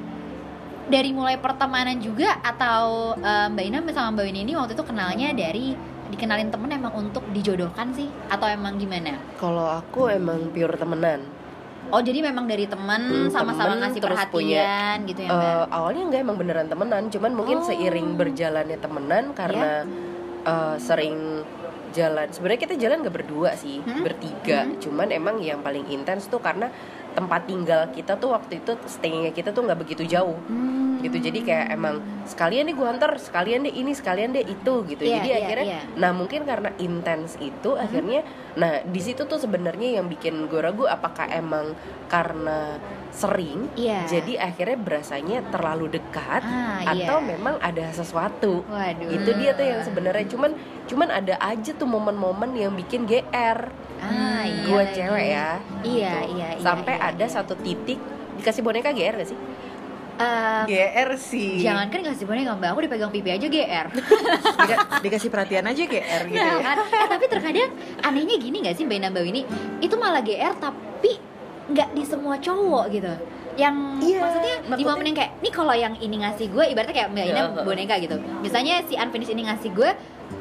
dari 0.88 1.10
mulai 1.14 1.38
pertemanan 1.38 1.98
juga 1.98 2.38
atau 2.42 3.14
eh, 3.16 3.46
Mbak 3.50 3.64
Ina 3.66 3.78
sama 3.92 4.18
Mbak 4.18 4.24
Winnie 4.26 4.42
ini 4.42 4.52
waktu 4.58 4.74
itu 4.74 4.84
kenalnya 4.84 5.30
dari 5.32 5.74
dikenalin 6.12 6.52
temen 6.52 6.68
emang 6.68 6.92
untuk 6.92 7.24
dijodohkan 7.32 7.96
sih 7.96 8.08
atau 8.28 8.44
emang 8.44 8.76
gimana? 8.76 9.16
Kalau 9.40 9.64
aku 9.64 10.12
emang 10.12 10.52
pure 10.52 10.76
temenan. 10.76 11.24
Oh 11.92 12.00
jadi 12.00 12.24
memang 12.24 12.48
dari 12.48 12.64
temen 12.64 13.28
Hmm, 13.28 13.28
sama-sama 13.28 13.76
ngasih 13.76 14.00
terus 14.00 14.16
perhatian 14.16 15.04
gitu 15.04 15.20
ya 15.24 15.30
Mbak? 15.32 15.44
Eh, 15.44 15.64
awalnya 15.72 16.02
enggak 16.08 16.20
emang 16.20 16.36
beneran 16.38 16.68
temenan, 16.68 17.02
cuman 17.08 17.32
mungkin 17.32 17.58
Oh. 17.60 17.66
seiring 17.66 18.08
berjalannya 18.16 18.78
temenan 18.78 19.24
karena 19.32 19.84
eh, 20.42 20.76
sering 20.78 21.44
jalan. 21.92 22.26
Sebenarnya 22.32 22.60
kita 22.64 22.74
jalan 22.80 23.04
nggak 23.04 23.14
berdua 23.14 23.52
sih, 23.54 23.78
Hmm? 23.84 24.00
bertiga. 24.02 24.64
Hmm. 24.64 24.80
Cuman 24.80 25.08
emang 25.12 25.36
yang 25.38 25.60
paling 25.60 25.84
intens 25.86 26.26
tuh 26.26 26.40
karena 26.40 26.72
tempat 27.12 27.44
tinggal 27.44 27.88
kita 27.90 28.16
tuh 28.16 28.32
waktu 28.32 28.58
itu 28.58 28.72
stay-nya 28.84 29.30
kita 29.30 29.50
tuh 29.50 29.62
nggak 29.62 29.78
begitu 29.78 30.04
jauh. 30.04 30.36
Hmm. 30.46 30.80
gitu 31.02 31.18
jadi 31.18 31.34
kayak 31.42 31.66
emang 31.74 31.98
sekalian 32.22 32.62
deh 32.62 32.78
gue 32.78 32.86
antar 32.86 33.10
sekalian 33.18 33.66
deh 33.66 33.74
ini 33.74 33.90
sekalian 33.90 34.30
deh 34.30 34.46
itu 34.46 34.86
gitu 34.86 35.02
Iya, 35.02 35.18
jadi 35.18 35.28
iya, 35.28 35.38
akhirnya 35.42 35.66
iya. 35.66 35.80
nah 35.98 36.14
mungkin 36.14 36.46
karena 36.46 36.70
intens 36.78 37.34
itu 37.42 37.74
akhirnya 37.74 38.22
nah 38.54 38.78
di 38.86 39.02
situ 39.02 39.26
tuh 39.26 39.34
sebenarnya 39.34 39.98
yang 39.98 40.06
bikin 40.06 40.46
gue 40.46 40.62
ragu 40.62 40.86
apakah 40.86 41.26
emang 41.26 41.74
karena 42.06 42.78
sering 43.10 43.66
Iya. 43.74 44.06
jadi 44.06 44.46
akhirnya 44.46 44.78
berasanya 44.78 45.42
terlalu 45.50 45.90
dekat 45.90 46.46
Ah, 46.46 46.86
atau 46.86 47.18
iya. 47.18 47.28
memang 47.34 47.58
ada 47.58 47.90
sesuatu 47.90 48.62
Waduh. 48.70 49.10
itu 49.10 49.30
dia 49.42 49.58
tuh 49.58 49.66
yang 49.66 49.82
sebenarnya 49.82 50.30
cuman 50.30 50.54
cuman 50.86 51.08
ada 51.10 51.34
aja 51.42 51.74
tuh 51.74 51.90
momen-momen 51.90 52.54
yang 52.54 52.78
bikin 52.78 53.10
gr 53.10 53.74
Ah, 54.02 54.42
iya 54.42 54.62
gue 54.64 54.82
lagi. 54.82 54.94
cewek 54.94 55.24
ya 55.24 55.48
Iya, 55.80 56.12
gitu. 56.18 56.34
iya, 56.34 56.48
iya, 56.48 56.48
sampai 56.58 56.94
iya, 56.94 57.08
ada 57.08 57.22
iya. 57.22 57.32
satu 57.32 57.54
titik 57.56 57.98
dikasih 58.34 58.60
boneka 58.60 58.90
gr 58.90 59.14
gak 59.16 59.28
sih 59.28 59.38
Eh, 60.12 60.62
GR 60.68 61.10
sih 61.16 61.56
Jangan 61.58 61.88
kan 61.88 62.04
kasih 62.04 62.28
boneka 62.28 62.52
Mbak, 62.52 62.68
aku 62.68 62.80
dipegang 62.82 63.08
pipi 63.08 63.32
aja 63.32 63.46
GR. 63.48 63.86
Dika- 64.60 65.00
dikasih 65.00 65.28
perhatian 65.28 65.64
aja 65.64 65.82
GR 65.82 66.22
gitu 66.26 66.36
Nah, 66.36 66.52
ya 66.52 66.62
kan? 66.62 66.76
Eh, 66.84 67.06
tapi 67.08 67.24
terkadang 67.26 67.70
anehnya 67.98 68.36
gini 68.36 68.60
gak 68.60 68.76
sih 68.76 68.84
Mbak 68.84 68.96
Ina 68.98 69.08
Mbak 69.08 69.24
ini 69.24 69.40
Itu 69.80 69.96
malah 69.96 70.20
GR 70.20 70.52
tapi 70.54 71.16
nggak 71.64 71.88
di 71.90 72.02
semua 72.02 72.36
cowok 72.36 72.84
gitu 72.90 73.08
yang 73.54 73.74
Iya, 73.98 74.18
maksudnya 74.18 74.54
di 74.58 74.68
maksudnya- 74.68 74.88
momen 74.90 75.04
yang 75.06 75.16
kayak 75.16 75.32
nih 75.38 75.52
kalau 75.52 75.74
yang 75.74 75.94
ini 75.94 76.16
ngasih 76.18 76.46
gue 76.50 76.64
ibaratnya 76.66 76.94
kayak 76.94 77.08
Mbak 77.08 77.24
Ina 77.26 77.40
Iya. 77.40 77.62
boneka 77.62 77.94
gitu 77.98 78.16
misalnya 78.38 78.74
si 78.82 78.94
unfinished 78.94 79.28
ini 79.30 79.42
ngasih 79.44 79.70
gue 79.70 79.90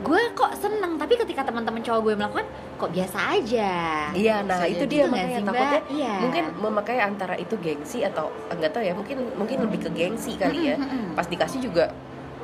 gue 0.01 0.21
kok 0.31 0.51
seneng 0.55 0.95
tapi 0.95 1.13
ketika 1.15 1.43
teman-teman 1.43 1.79
cowok 1.79 1.99
gue 2.01 2.13
melakukan 2.15 2.47
kok 2.75 2.89
biasa 2.89 3.19
aja 3.37 3.71
Iya, 4.11 4.41
nah 4.41 4.59
Bisa 4.59 4.73
itu 4.73 4.83
dia 4.89 5.05
gitu 5.05 5.11
makanya 5.13 5.37
sih, 5.37 5.45
takutnya 5.45 5.81
Iya. 5.87 6.13
mungkin 6.19 6.43
memakai 6.57 6.97
antara 6.99 7.35
itu 7.35 7.55
gengsi 7.57 7.99
atau 8.01 8.27
enggak 8.47 8.71
tahu 8.71 8.83
ya, 8.83 8.93
mungkin 8.93 9.17
mungkin 9.35 9.57
lebih 9.69 9.79
ke 9.85 9.89
gengsi 9.91 10.35
kali 10.35 10.73
ya. 10.73 10.75
Pas 11.13 11.25
dikasih 11.25 11.61
juga 11.61 11.93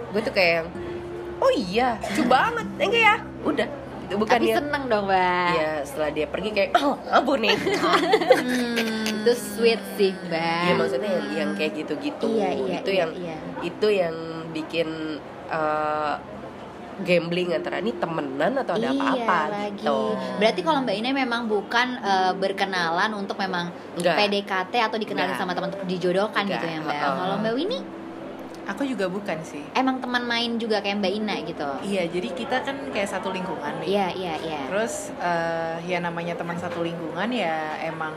gue 0.07 0.21
tuh 0.21 0.31
kayak 0.31 0.53
yang, 0.61 0.67
oh 1.37 1.51
iya, 1.51 1.99
lucu 1.99 2.23
banget, 2.23 2.67
enggak 2.79 3.01
ya? 3.03 3.15
Udah, 3.43 3.67
itu 4.05 4.13
bukan 4.15 4.37
tapi 4.39 4.47
ya. 4.47 4.55
seneng 4.61 4.83
dong 4.87 5.05
Mbak 5.05 5.49
Iya, 5.51 5.71
setelah 5.83 6.09
dia 6.13 6.25
pergi 6.29 6.49
kayak 6.53 6.69
oh, 6.79 6.95
ampun 7.11 7.39
nih. 7.43 7.57
Hmm, 7.57 9.03
itu 9.25 9.31
sweet 9.35 9.81
sih 9.97 10.11
Mbak 10.29 10.61
Iya, 10.63 10.73
maksudnya 10.77 11.09
yang 11.11 11.27
yang 11.35 11.49
kayak 11.57 11.71
gitu-gitu. 11.75 12.27
Iya, 12.31 12.49
iya, 12.55 12.75
itu 12.79 12.91
iya, 12.93 12.99
yang 13.03 13.11
iya. 13.17 13.37
itu 13.59 13.87
yang 13.89 14.15
bikin 14.53 14.87
eh, 15.49 16.13
gambling 17.05 17.53
antara 17.53 17.77
ini 17.77 17.93
temenan 17.93 18.57
atau 18.57 18.73
ada 18.73 18.89
apa-apa 18.89 19.17
iya 19.17 19.43
lagi. 19.49 19.83
gitu. 19.83 19.99
Berarti 20.41 20.61
kalau 20.65 20.79
Mbak 20.81 20.95
Ina 20.97 21.09
memang 21.13 21.41
bukan 21.45 21.87
eh, 22.01 22.33
berkenalan 22.33 23.11
untuk 23.13 23.37
memang 23.37 23.69
Enggak. 23.97 24.17
PDKT 24.17 24.73
atau 24.81 24.97
dikenalin 24.97 25.33
Enggak. 25.33 25.41
sama 25.41 25.53
teman 25.53 25.69
untuk 25.73 25.85
dijodohkan 25.85 26.43
Enggak, 26.45 26.61
gitu 26.61 26.65
ya 26.65 26.77
Mbak. 26.81 26.95
uh-uh. 26.97 27.15
Kalau 27.17 27.35
Mbak 27.43 27.53
Winnie 27.53 27.83
Aku 28.67 28.83
juga 28.83 29.07
bukan 29.07 29.39
sih 29.47 29.63
emang 29.79 30.03
teman 30.03 30.27
main 30.27 30.59
juga 30.59 30.83
kayak 30.83 30.99
Mbak 30.99 31.13
Ina 31.23 31.35
gitu. 31.47 31.69
Iya 31.87 32.03
jadi 32.11 32.29
kita 32.35 32.67
kan 32.67 32.75
kayak 32.91 33.07
satu 33.07 33.31
lingkungan 33.31 33.79
nih 33.79 33.95
Iya 33.95 34.07
iya 34.11 34.33
iya. 34.43 34.61
Terus 34.67 35.15
eh, 35.23 35.75
ya 35.87 36.03
namanya 36.03 36.35
teman 36.35 36.59
satu 36.59 36.83
lingkungan 36.83 37.31
ya 37.31 37.79
emang 37.87 38.11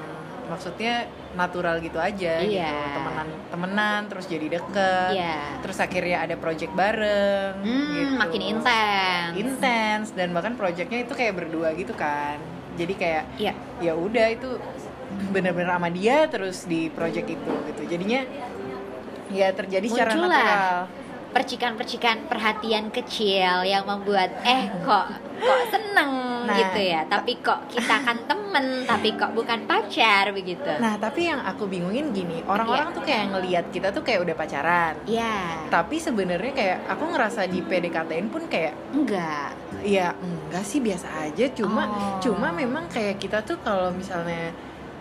maksudnya 0.50 1.06
natural 1.32 1.78
gitu 1.78 1.96
aja 1.96 2.42
gitu 2.42 2.58
Iya. 2.58 2.74
temenan 2.92 3.28
temenan 3.48 4.00
terus 4.10 4.26
jadi 4.26 4.46
deket 4.50 5.14
Iya. 5.14 5.62
terus 5.62 5.78
akhirnya 5.78 6.18
ada 6.20 6.34
project 6.34 6.74
bareng 6.74 7.62
Hmm, 7.62 7.86
gitu. 7.94 8.14
makin 8.18 8.42
intens. 8.50 9.32
intens 9.32 10.06
dan 10.10 10.34
bahkan 10.34 10.54
projectnya 10.54 11.00
itu 11.00 11.14
kayak 11.14 11.38
berdua 11.38 11.70
gitu 11.72 11.94
kan 11.94 12.42
jadi 12.74 12.92
kayak 12.92 13.24
Iya. 13.38 13.52
ya 13.78 13.92
udah 13.94 14.26
itu 14.28 14.58
bener-bener 15.30 15.70
sama 15.70 15.88
dia 15.88 16.26
terus 16.26 16.64
di 16.64 16.86
project 16.88 17.26
itu 17.28 17.52
gitu 17.66 17.82
jadinya 17.86 18.26
ya 19.28 19.54
terjadi 19.54 19.86
secara 19.86 20.10
natural 20.10 20.90
Percikan-percikan 21.30 22.26
perhatian 22.26 22.90
kecil 22.90 23.62
yang 23.62 23.82
membuat 23.84 24.34
eh 24.42 24.66
kok 24.80 25.06
kok 25.36 25.60
seneng 25.68 26.12
Nah. 26.40 26.56
gitu 26.56 26.80
ya. 26.82 27.04
Tapi 27.04 27.38
kok 27.38 27.68
kita 27.68 28.00
kan 28.00 28.16
temen, 28.24 28.82
tapi 28.82 29.12
kok 29.12 29.30
bukan 29.30 29.62
pacar 29.64 30.32
begitu. 30.32 30.66
nah 30.76 30.96
tapi 30.96 31.26
yang 31.26 31.38
aku 31.40 31.64
bingungin 31.64 32.10
gini 32.10 32.42
orang-orang 32.42 32.90
Iya. 32.90 32.96
tuh 32.96 33.02
kayak 33.02 33.24
ngelihat 33.30 33.64
kita 33.68 33.88
tuh 33.90 34.02
kayak 34.02 34.20
udah 34.20 34.34
pacaran 34.34 34.94
Iya. 35.04 35.36
tapi 35.68 35.96
sebenarnya 35.96 36.52
kayak 36.52 36.78
aku 36.88 37.04
ngerasa 37.06 37.46
di 37.46 37.60
PDKT-in 37.60 38.28
pun 38.28 38.42
kayak 38.46 38.74
Enggak. 38.90 39.52
ya 39.80 40.10
enggak 40.16 40.64
sih 40.64 40.78
biasa 40.78 41.06
aja 41.22 41.46
cuma 41.52 41.82
Oh. 41.86 42.18
cuma 42.20 42.50
memang 42.50 42.88
kayak 42.88 43.16
kita 43.16 43.40
tuh 43.40 43.60
kalau 43.60 43.90
misalnya 43.90 44.50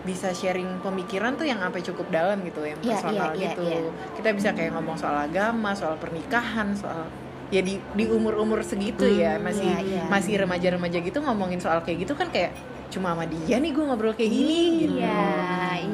bisa 0.00 0.30
sharing 0.30 0.80
pemikiran 0.80 1.34
tuh 1.34 1.44
yang 1.44 1.58
sampai 1.58 1.80
cukup 1.82 2.08
dalam 2.08 2.40
gitu 2.40 2.62
yang 2.62 2.78
Iya, 2.78 2.88
personal 2.94 3.14
iya, 3.14 3.24
iya, 3.30 3.44
gitu 3.46 3.62
iya. 3.62 3.80
kita 4.14 4.28
bisa 4.32 4.48
kayak 4.50 4.72
ngomong 4.72 4.96
soal 4.96 5.16
agama 5.20 5.70
soal 5.72 5.94
pernikahan 5.94 6.72
soal 6.72 7.04
ya 7.48 7.60
di 7.60 7.76
di 7.92 8.04
umur 8.06 8.36
umur 8.36 8.62
segitu 8.62 9.04
ya 9.04 9.36
Hmm, 9.36 9.44
masih 9.44 9.66
iya, 9.66 9.78
iya. 9.82 10.02
masih 10.06 10.38
remaja 10.38 10.68
remaja 10.70 10.98
gitu 10.98 11.18
ngomongin 11.18 11.58
soal 11.58 11.80
kayak 11.80 12.04
gitu 12.04 12.14
kan 12.14 12.28
kayak 12.28 12.56
cuma 12.88 13.12
sama 13.12 13.22
dia 13.22 13.54
nih 13.56 13.70
gue 13.70 13.84
ngobrol 13.84 14.10
kayak 14.12 14.30
gini 14.30 14.60
gitu 14.80 14.98
Iya, 14.98 15.22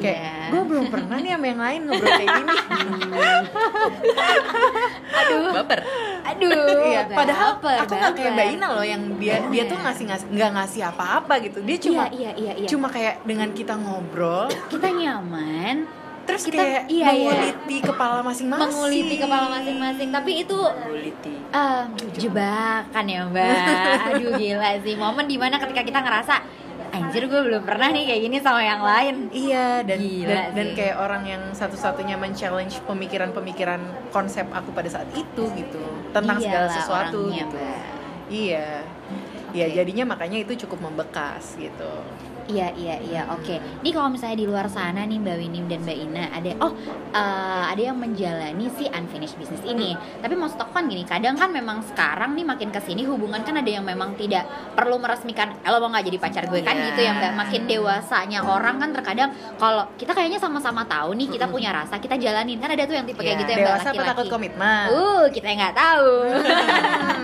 kayak 0.01 0.17
iya. 0.17 0.49
gue 0.49 0.61
belum 0.63 0.85
pernah 0.87 1.17
nih 1.17 1.31
sama 1.31 1.45
yang 1.45 1.61
lain 1.61 1.81
ngobrol 1.83 2.09
kayak 2.11 2.29
gini 2.31 2.55
Aduh. 5.17 5.51
Baper. 5.53 5.79
Aduh. 6.27 6.83
iya 6.85 7.01
padahal 7.07 7.49
baper, 7.57 7.77
aku 7.81 7.93
nggak 7.95 8.13
kayak. 8.15 8.33
Mbak 8.33 8.47
Ina 8.53 8.67
loh 8.69 8.85
yang 8.85 9.01
dia 9.15 9.35
dia 9.47 9.63
tuh 9.63 9.77
ngasih 9.77 10.03
ngasih 10.07 10.27
nggak 10.27 10.51
ngasih 10.53 10.81
apa-apa 10.85 11.33
gitu 11.39 11.57
dia 11.61 11.77
cuma 11.79 12.03
iya, 12.09 12.31
iya, 12.31 12.31
iya, 12.35 12.53
iya. 12.59 12.67
cuma 12.67 12.87
kayak 12.87 13.23
dengan 13.23 13.49
kita 13.51 13.73
ngobrol 13.73 14.45
kita 14.67 14.87
nyaman, 14.89 15.87
terus 16.23 16.43
Kita- 16.43 16.59
kayak 16.59 16.83
iya, 16.87 17.07
iya. 17.07 17.31
mengulit 17.31 17.57
di 17.63 17.77
kepala 17.79 18.19
masing-masing 18.19 18.67
menguliti 18.67 19.15
kepala 19.17 19.45
masing-masing, 19.49 20.09
tapi 20.11 20.31
itu 20.43 20.59
Buliti. 20.83 21.33
eh, 21.47 21.83
jebakan 22.13 23.05
ya 23.07 23.21
Mbak. 23.25 23.55
Aduh 24.11 24.31
gila 24.35 24.69
sih. 24.81 24.93
Momen 24.93 25.25
di 25.25 25.37
mana 25.37 25.55
ketika 25.55 25.81
kita 25.81 25.99
ngerasa 26.03 26.35
Anjir 26.97 27.23
gue 27.29 27.41
belum 27.45 27.63
pernah 27.63 27.87
nih 27.93 28.03
kayak 28.09 28.21
gini 28.25 28.37
sama 28.41 28.61
yang 28.65 28.81
lain. 28.81 29.15
Iya 29.29 29.67
dan 29.85 29.97
Gila 30.01 30.29
dan, 30.29 30.43
dan 30.57 30.67
kayak 30.73 30.95
orang 30.97 31.23
yang 31.29 31.43
satu-satunya 31.53 32.15
men-challenge 32.17 32.81
pemikiran-pemikiran 32.89 33.81
konsep 34.09 34.49
aku 34.49 34.73
pada 34.73 34.89
saat 34.89 35.09
itu 35.13 35.43
gitu 35.53 35.83
tentang 36.11 36.41
segala 36.41 36.67
Iyalah 36.67 36.75
sesuatu 36.75 37.19
orangnya, 37.29 37.45
gitu. 37.45 37.57
Mbak. 37.57 37.79
iya. 38.33 38.69
Ya 39.55 39.65
Oke. 39.71 39.75
jadinya 39.79 40.03
makanya 40.11 40.43
itu 40.43 40.67
cukup 40.67 40.91
membekas 40.91 41.55
gitu 41.55 41.91
Iya 42.47 42.71
iya 42.73 42.95
iya 42.97 43.21
oke. 43.27 43.55
Ini 43.83 43.89
kalau 43.91 44.07
misalnya 44.07 44.35
di 44.35 44.47
luar 44.47 44.67
sana 44.67 45.03
nih 45.03 45.19
Mbak 45.19 45.35
Winim 45.37 45.65
dan 45.67 45.83
Mbak 45.83 45.97
Ina 45.99 46.23
ada 46.31 46.51
oh 46.61 46.71
eh, 47.11 47.63
ada 47.67 47.81
yang 47.83 47.97
menjalani 47.97 48.71
si 48.71 48.87
unfinished 48.87 49.35
business 49.35 49.59
ini. 49.61 49.91
Tapi 50.17 50.31
maksud 50.31 50.55
aku 50.55 50.71
kan 50.71 50.87
gini, 50.87 51.03
kadang 51.03 51.35
kan 51.35 51.51
memang 51.51 51.83
sekarang 51.83 52.33
nih 52.33 52.43
makin 52.43 52.71
ke 52.71 52.79
sini 52.79 53.03
hubungan 53.03 53.43
kan 53.43 53.51
ada 53.53 53.67
yang 53.67 53.83
memang 53.83 54.15
tidak 54.15 54.47
perlu 54.73 54.95
meresmikan. 54.95 55.59
Eh, 55.59 55.67
lo 55.67 55.77
mau 55.77 55.91
nggak 55.91 56.07
jadi 56.07 56.17
pacar 56.17 56.43
gue 56.45 56.61
kan 56.61 56.71
Iya. 56.73 56.85
gitu 56.87 56.99
ya 57.01 57.11
Mbak. 57.13 57.31
Makin 57.35 57.61
dewasanya 57.67 58.39
orang 58.41 58.75
kan 58.77 58.89
terkadang 58.91 59.29
kalau 59.55 59.83
kita 59.93 60.11
kayaknya 60.11 60.39
sama-sama 60.39 60.87
tahu 60.87 61.13
nih 61.13 61.27
kita 61.27 61.45
punya 61.47 61.75
rasa 61.75 61.99
kita 61.99 62.15
jalanin 62.15 62.57
kan 62.57 62.71
ada 62.71 62.83
tuh 62.83 62.95
yang 62.95 63.03
tipe 63.03 63.19
kayak 63.19 63.35
Iya. 63.35 63.41
gitu 63.43 63.51
ya 63.51 63.57
Mbak 63.57 63.67
dewasa 63.67 63.87
laki-laki. 63.89 64.09
takut 64.09 64.25
komitmen 64.29 64.85
Uh 64.87 65.23
kita 65.29 65.47
nggak 65.51 65.75
tahu. 65.75 66.11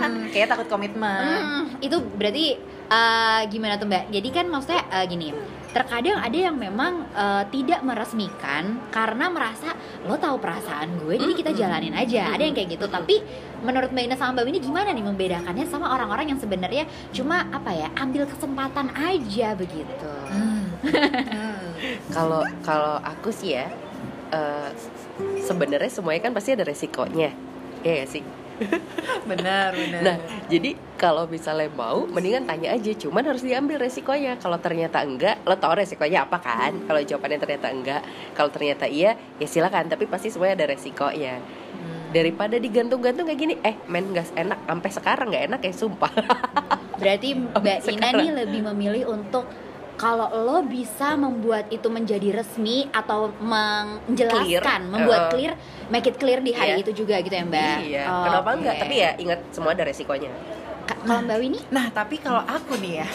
Hmm, 0.03 0.27
kayak 0.29 0.51
takut 0.51 0.67
komitmen 0.67 1.23
Hmm, 1.23 1.63
itu 1.79 1.95
berarti 2.13 2.59
eh, 2.93 3.41
gimana 3.49 3.82
tuh 3.82 3.89
Mbak? 3.89 4.13
Jadi 4.13 4.29
kan 4.29 4.45
maksudnya 4.47 4.82
eh, 4.93 5.06
gini, 5.10 5.34
terkadang 5.73 6.21
ada 6.21 6.38
yang 6.38 6.53
memang 6.53 7.10
eh, 7.10 7.43
tidak 7.49 7.82
meresmikan 7.82 8.77
karena 8.93 9.34
merasa 9.34 9.73
lo 10.06 10.15
tahu 10.21 10.38
perasaan 10.38 11.01
gue, 11.01 11.17
jadi 11.17 11.34
kita 11.34 11.51
jalanin 11.58 11.97
aja. 11.97 12.29
Ada 12.29 12.43
yang 12.45 12.53
kayak 12.53 12.77
gitu. 12.77 12.86
Tapi 12.86 13.19
menurut 13.65 13.89
Mbak 13.89 14.03
Ina 14.13 14.15
sama 14.19 14.38
Mbak 14.38 14.43
Winnie 14.45 14.63
gimana 14.63 14.89
nih 14.93 15.06
membedakannya 15.10 15.65
sama 15.65 15.89
orang-orang 15.89 16.36
yang 16.36 16.39
sebenarnya 16.39 16.86
cuma 17.10 17.49
apa 17.49 17.73
ya 17.73 17.89
ambil 17.97 18.29
kesempatan 18.29 18.93
aja 18.93 19.58
begitu? 19.58 20.13
Hmm. 20.29 20.69
Hmm. 20.84 21.67
kalau 22.15 22.43
kalau 22.62 22.99
aku 23.01 23.32
sih 23.34 23.58
ya 23.58 23.65
eh, 24.34 24.69
sebenarnya 25.43 25.91
semuanya 25.91 26.29
kan 26.29 26.34
pasti 26.36 26.56
ada 26.56 26.65
resikonya 26.65 27.32
ya 27.84 27.91
gak 28.03 28.10
sih 28.10 28.23
benar 29.30 29.71
benar 29.73 30.02
nah 30.02 30.17
jadi 30.47 30.76
kalau 31.04 31.28
misalnya 31.28 31.67
mau 31.76 32.08
mendingan 32.08 32.47
tanya 32.47 32.71
aja. 32.71 32.95
Cuman 32.95 33.28
harus 33.28 33.43
diambil 33.43 33.76
resikonya. 33.76 34.39
Kalau 34.39 34.56
ternyata 34.56 35.04
enggak 35.04 35.43
lo 35.43 35.60
tau 35.60 35.76
resikonya 35.76 36.23
apa 36.23 36.39
kan? 36.39 36.71
Kalau 36.88 37.04
jawabannya 37.04 37.43
ternyata 37.43 37.67
enggak 37.76 38.02
kalau 38.32 38.47
ternyata 38.47 38.88
iya 38.88 39.19
ya 39.36 39.43
silakan. 39.43 39.91
Tapi 39.91 40.08
pasti 40.08 40.32
semuanya 40.32 40.63
ada 40.63 40.71
resikonya. 40.71 41.43
Hmm. 41.73 42.13
daripada 42.13 42.62
digantung-gantung 42.62 43.26
kayak 43.26 43.41
gini 43.41 43.56
eh 43.65 43.76
men 43.89 44.15
gas 44.15 44.32
enak. 44.38 44.63
Sampai 44.63 44.89
sekarang 44.93 45.28
nggak 45.34 45.45
enak 45.49 45.62
ya 45.65 45.73
sumpah. 45.76 46.13
Berarti 47.02 47.30
Mbak 47.60 47.78
Ina 47.89 48.10
nih 48.13 48.30
lebih 48.45 48.62
memilih 48.71 49.04
untuk 49.12 49.49
kalau 49.93 50.27
lo 50.27 50.62
bisa 50.62 51.13
membuat 51.13 51.69
itu 51.69 51.86
menjadi 51.86 52.36
resmi 52.36 52.84
atau 52.89 53.29
menjelaskan, 53.36 54.43
Clear. 54.43 54.79
membuat 54.84 55.21
Uh-uh. 55.21 55.32
clear, 55.32 55.51
make 55.88 56.03
it 56.03 56.15
clear 56.15 56.38
di 56.38 56.51
hari 56.51 56.73
Iya. 56.73 56.82
itu 56.82 56.89
juga 56.97 57.17
gitu 57.17 57.32
ya 57.32 57.43
Mbak. 57.43 57.75
iya 57.84 58.01
Oh, 58.06 58.23
kenapa 58.23 58.47
oke. 58.49 58.58
enggak 58.58 58.73
tapi 58.79 58.93
ya 58.95 59.10
ingat 59.15 59.39
semua 59.49 59.71
ada 59.71 59.84
resikonya 59.84 60.29
Ka- 60.84 60.97
Kalau 60.99 61.21
Mbak 61.21 61.38
Winnie? 61.38 61.63
Nah, 61.69 61.86
tapi 61.89 62.17
kalau 62.17 62.41
aku 62.41 62.75
nih 62.75 62.99
ya, 62.99 63.08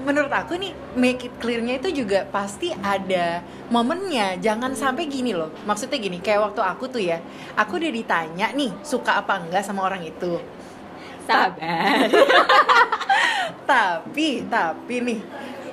menurut 0.00 0.28
aku 0.28 0.54
nih 0.54 0.72
make 0.92 1.22
it 1.22 1.32
clear-nya 1.38 1.76
itu 1.76 1.88
juga 1.94 2.24
pasti 2.26 2.70
ada 2.74 3.40
momennya. 3.68 4.38
Jangan 4.38 4.72
sampai 4.72 5.06
gini 5.06 5.30
loh. 5.30 5.48
Maksudnya 5.62 5.96
gini, 5.96 6.18
kayak 6.18 6.42
waktu 6.42 6.60
aku 6.62 6.86
tuh 6.86 7.00
ya, 7.00 7.20
aku 7.54 7.76
udah 7.76 7.90
ditanya 7.90 8.50
nih 8.50 8.70
suka 8.82 9.16
apa 9.16 9.38
enggak 9.38 9.60
sama 9.60 9.82
orang 9.82 10.02
itu. 10.02 10.40
Sabar. 11.24 12.08
Tapi, 13.70 14.28
tapi 14.50 14.94
nih 15.00 15.20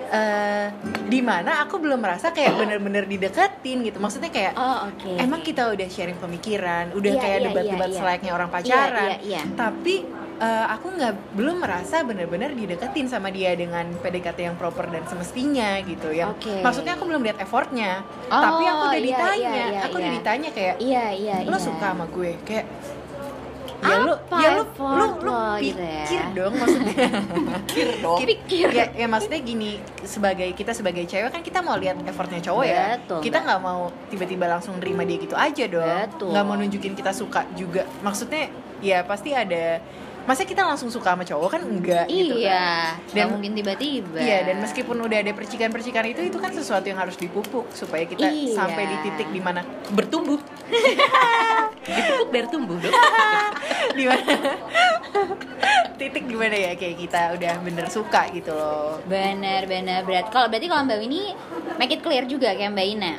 eh 0.07 0.71
di 1.11 1.19
mana 1.19 1.67
aku 1.67 1.83
belum 1.83 1.99
merasa 1.99 2.31
kayak 2.31 2.55
bener-bener 2.55 3.03
dideketin 3.03 3.83
gitu. 3.83 3.99
Maksudnya 3.99 4.31
kayak 4.31 4.55
Oh 4.55 4.87
oke. 4.87 5.19
emang 5.19 5.43
kita 5.43 5.67
udah 5.67 5.87
sharing 5.91 6.15
pemikiran, 6.15 6.95
udah 6.95 7.11
Iya, 7.11 7.19
kayak 7.19 7.37
iya, 7.37 7.45
debat-debat 7.51 7.87
iya, 7.87 7.91
iya. 7.91 7.99
selayaknya 7.99 8.31
orang 8.31 8.49
Iya, 8.49 8.55
pacaran. 8.55 9.03
iya, 9.03 9.17
iya. 9.19 9.41
Tapi 9.51 9.95
eh, 10.37 10.65
aku 10.69 10.87
nggak 10.95 11.13
belum 11.35 11.57
merasa 11.59 12.05
benar-benar 12.07 12.55
dideketin 12.55 13.07
sama 13.09 13.33
dia 13.35 13.51
dengan 13.57 13.83
PDKT 13.99 14.39
yang 14.47 14.55
proper 14.55 14.87
dan 14.87 15.03
semestinya 15.11 15.75
gitu 15.83 16.13
ya. 16.15 16.31
Oke. 16.31 16.63
Maksudnya 16.63 16.95
aku 16.95 17.03
belum 17.03 17.27
lihat 17.27 17.43
effortnya. 17.43 18.05
Oh, 18.31 18.39
tapi 18.39 18.63
aku 18.63 18.83
udah 18.87 19.01
iya, 19.01 19.07
ditanya, 19.11 19.51
iya, 19.51 19.65
iya, 19.67 19.79
aku 19.83 19.95
udah 19.99 20.07
iya. 20.07 20.17
ditanya 20.21 20.49
kayak 20.55 20.75
Iya 20.79 21.05
iya. 21.11 21.35
lo 21.43 21.51
iya. 21.51 21.59
suka 21.59 21.87
sama 21.91 22.05
gue 22.07 22.31
kayak 22.47 22.65
ya 23.87 23.97
lu 23.97 24.13
Apa 24.13 24.35
ya 24.37 24.49
lu 24.51 24.63
lu 24.63 24.85
lu 24.85 25.07
lo 25.23 25.41
gitu 25.57 25.79
pikir 25.79 26.19
ya? 26.19 26.25
dong 26.33 26.53
maksudnya 26.53 26.93
pikir 27.65 27.87
dong 27.99 28.17
Pikir. 28.19 28.67
ya, 28.69 28.85
ya 28.93 29.05
maksudnya 29.05 29.39
gini 29.39 29.71
sebagai 30.01 30.49
kita 30.51 30.71
sebagai 30.71 31.03
cewek 31.03 31.29
kan 31.29 31.41
kita 31.41 31.59
mau 31.59 31.75
lihat 31.75 31.95
effortnya 32.01 32.39
cowok 32.41 32.65
ya 32.65 32.85
Betul, 32.97 33.19
kita 33.21 33.37
nggak 33.39 33.59
mau 33.59 33.81
tiba-tiba 34.07 34.45
langsung 34.47 34.77
nerima 34.77 35.01
dia 35.01 35.17
gitu 35.17 35.33
aja 35.33 35.63
dong 35.65 36.07
Betul. 36.09 36.29
nggak 36.31 36.43
mau 36.43 36.55
nunjukin 36.55 36.93
kita 36.93 37.11
suka 37.11 37.47
juga 37.53 37.83
maksudnya 37.99 38.51
ya 38.77 39.01
pasti 39.01 39.31
ada 39.31 39.81
masa 40.23 40.43
kita 40.43 40.59
langsung 40.59 40.91
suka 40.91 41.07
sama 41.09 41.23
cowok 41.23 41.49
kan 41.49 41.61
enggak 41.63 42.03
gitu 42.05 42.35
kan 42.35 42.43
Iya. 42.43 42.67
Dan- 43.07 43.15
Dan 43.15 43.27
mungkin 43.31 43.51
tiba-tiba. 43.55 44.19
Iya 44.19 44.43
dan 44.43 44.59
meskipun 44.59 44.99
udah 44.99 45.17
ada 45.17 45.31
percikan-percikan 45.31 46.03
itu 46.05 46.19
itu 46.21 46.35
kan 46.35 46.51
sesuatu 46.51 46.83
yang 46.83 46.99
harus 46.99 47.15
dipupuk 47.15 47.63
supaya 47.71 48.03
kita 48.03 48.27
Iya. 48.27 48.51
sampai 48.53 48.83
di 48.85 48.97
titik 49.01 49.31
di 49.31 49.39
mana 49.39 49.63
bertumbuh 49.87 50.35
dipupuk 51.87 52.27
biar 52.29 52.45
tumbuh 52.47 52.75
dong 52.77 52.91
di 53.97 54.03
mana 54.05 54.33
titik 55.95 56.23
gimana 56.27 56.53
ya 56.53 56.71
kayak 56.73 56.95
kita 56.99 57.19
udah 57.33 57.53
bener 57.61 57.85
suka 57.87 58.27
gitu 58.29 58.51
loh 58.51 58.99
Bener 59.03 59.65
bener 59.65 60.03
berat. 60.03 60.27
Kalau 60.27 60.47
berarti 60.47 60.67
kalau 60.67 60.83
Mbak 60.83 60.97
Winnie 60.99 61.31
make 61.75 61.91
it 61.91 62.01
clear 62.01 62.23
juga 62.23 62.53
kayak 62.53 62.69
Mbak 62.69 62.87
Ina. 62.93 63.13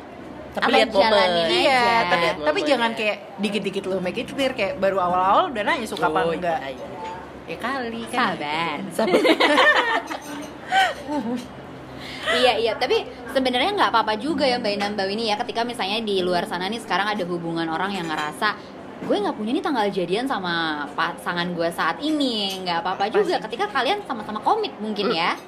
Tapi 0.49 0.69
lihat 0.71 0.89
jalanin 0.89 1.45
aja. 1.45 1.59
Iya, 1.59 1.83
tapi 2.07 2.25
tapi 2.41 2.59
jangan 2.63 2.89
ya. 2.93 2.97
kayak 2.97 3.15
dikit-dikit 3.37 3.83
lu 3.85 3.97
make 3.99 4.17
it 4.17 4.27
clear 4.27 4.51
kayak 4.53 4.77
baru 4.77 4.97
awal-awal 4.97 5.49
udah 5.49 5.61
nanya 5.61 5.85
suka 5.85 6.07
apa 6.07 6.19
Oh, 6.23 6.31
enggak. 6.31 6.57
iya, 6.63 6.71
iya. 6.71 6.87
Ya 7.49 7.57
kali 7.57 8.01
kan. 8.07 8.37
sabar. 8.37 8.77
Sabar. 8.93 9.19
iya 12.35 12.53
iya 12.55 12.73
tapi 12.73 13.03
sebenarnya 13.27 13.71
nggak 13.73 13.89
apa-apa 13.89 14.13
juga 14.15 14.43
ya 14.43 14.57
mbak 14.57 14.71
Ina 14.71 14.87
mbak 14.89 15.05
Winnie 15.05 15.27
ya 15.27 15.37
ketika 15.37 15.61
misalnya 15.61 15.99
di 15.99 16.19
luar 16.19 16.43
sana 16.43 16.65
nih 16.65 16.77
sekarang 16.77 17.07
ada 17.07 17.23
hubungan 17.23 17.65
orang 17.65 17.91
yang 17.91 18.05
ngerasa 18.05 18.53
gue 18.99 19.15
nggak 19.15 19.33
punya 19.33 19.51
nih 19.51 19.63
tanggal 19.63 19.85
jadian 19.87 20.25
sama 20.25 20.53
pasangan 20.91 21.47
gue 21.49 21.69
saat 21.69 21.97
ini 21.99 22.59
nggak 22.59 22.79
apa-apa 22.79 23.07
juga 23.09 23.39
ketika 23.41 23.65
kalian 23.69 24.03
sama-sama 24.03 24.39
komit 24.39 24.75
mungkin 24.77 25.09
ya 25.09 25.39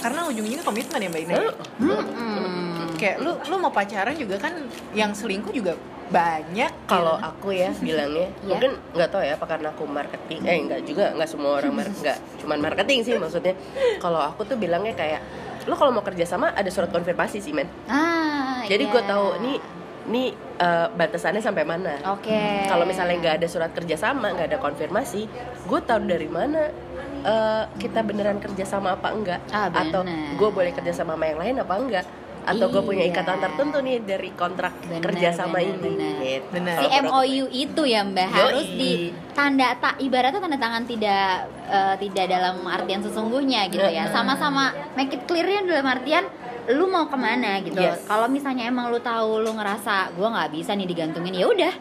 Karena 0.00 0.24
ujung-ujungnya 0.24 0.64
komitmen 0.64 0.96
ya 0.98 1.08
Mbak 1.10 1.22
Ina. 1.22 1.34
Eh, 1.34 1.52
Hmm. 1.76 2.88
Kayak 2.96 3.16
lu 3.20 3.36
lu 3.44 3.56
mau 3.58 3.68
pacaran 3.68 4.16
juga 4.16 4.36
kan 4.38 4.56
yang 4.92 5.12
selingkuh 5.12 5.52
juga 5.52 5.76
banyak. 6.08 6.72
kalau 6.86 7.14
gitu. 7.14 7.28
aku 7.28 7.48
ya 7.52 7.70
bilangnya 7.76 8.28
Iya. 8.40 8.48
mungkin 8.48 8.70
nggak 8.90 9.08
tahu 9.08 9.22
ya 9.22 9.32
apa 9.36 9.46
karena 9.46 9.68
aku 9.68 9.84
marketing 9.86 10.40
eh 10.42 10.58
nggak 10.60 10.80
juga 10.82 11.04
nggak 11.12 11.28
semua 11.28 11.50
orang 11.54 11.70
mar- 11.72 11.92
nggak 11.92 12.16
cuman 12.40 12.58
marketing 12.58 12.98
sih 13.04 13.14
maksudnya 13.14 13.54
kalau 13.98 14.18
aku 14.18 14.42
tuh 14.42 14.56
bilangnya 14.56 14.90
kayak 14.92 15.20
lo 15.68 15.74
kalau 15.76 15.92
mau 15.92 16.04
kerja 16.04 16.24
sama 16.24 16.52
ada 16.56 16.68
surat 16.72 16.88
konfirmasi 16.88 17.42
sih 17.42 17.52
men. 17.52 17.68
Ah 17.90 18.40
jadi 18.70 18.86
iya. 18.86 18.92
gue 18.92 19.02
tahu 19.02 19.26
nih 19.42 19.58
nih 20.10 20.28
eh, 20.62 20.86
batasannya 20.94 21.42
sampai 21.42 21.64
mana. 21.66 21.94
Oke. 22.14 22.66
Kalau 22.70 22.86
misalnya 22.86 23.16
nggak 23.18 23.34
ada 23.42 23.48
surat 23.50 23.70
kerjasama 23.74 24.32
nggak 24.32 24.48
ada 24.54 24.58
konfirmasi 24.62 25.26
gue 25.66 25.80
tahu 25.82 26.06
dari 26.06 26.30
mana 26.30 26.70
eh, 27.26 27.64
kita 27.82 28.06
beneran 28.06 28.38
kerjasama 28.38 28.94
apa 28.94 29.08
enggak? 29.10 29.40
Ah, 29.50 29.68
atau 29.68 30.06
gue 30.38 30.48
boleh 30.54 30.70
kerjasama 30.70 31.18
sama 31.18 31.24
yang 31.26 31.40
lain 31.42 31.56
apa 31.58 31.74
enggak 31.76 32.06
atau 32.42 32.66
gue 32.66 32.82
punya 32.82 33.04
Iya. 33.04 33.12
ikatan 33.12 33.38
tertentu 33.38 33.76
nih 33.78 33.96
dari 34.00 34.30
kontrak 34.32 34.72
Bener, 34.82 35.02
kerjasama 35.02 35.56
bener, 35.56 35.68
ini 35.70 35.78
bener. 35.78 36.14
gitu. 36.18 36.46
Bener. 36.50 36.76
si. 36.76 36.86
MOU 37.00 37.44
itu 37.50 37.82
ya 37.84 38.00
mbak 38.02 38.26
Yoi. 38.26 38.34
harus 38.34 38.66
di 38.70 38.92
tanda 39.30 39.68
tak 39.74 39.94
ibaratnya 39.98 40.38
tanda 40.38 40.56
tangan 40.56 40.84
tidak 40.84 41.26
eh, 41.66 41.94
tidak 41.98 42.24
dalam 42.26 42.56
artian 42.64 43.00
sesungguhnya 43.00 43.68
gitu 43.68 43.84
ya 43.84 44.08
sama-sama 44.08 44.64
make 44.94 45.12
it 45.12 45.22
clearnya 45.24 45.64
dalam 45.64 45.86
artian 45.86 46.24
lu 46.68 46.86
mau 46.86 47.04
ke 47.04 47.16
mana 47.16 47.58
gitu 47.58 47.76
Yes. 47.76 48.04
kalau 48.04 48.26
misalnya 48.26 48.64
emang 48.64 48.88
lu 48.88 48.98
tahu 48.98 49.40
lu 49.40 49.50
ngerasa 49.50 50.14
gua 50.14 50.28
nggak 50.30 50.50
bisa 50.52 50.72
nih 50.72 50.86
digantungin 50.86 51.34
ya 51.34 51.46
udah 51.46 51.72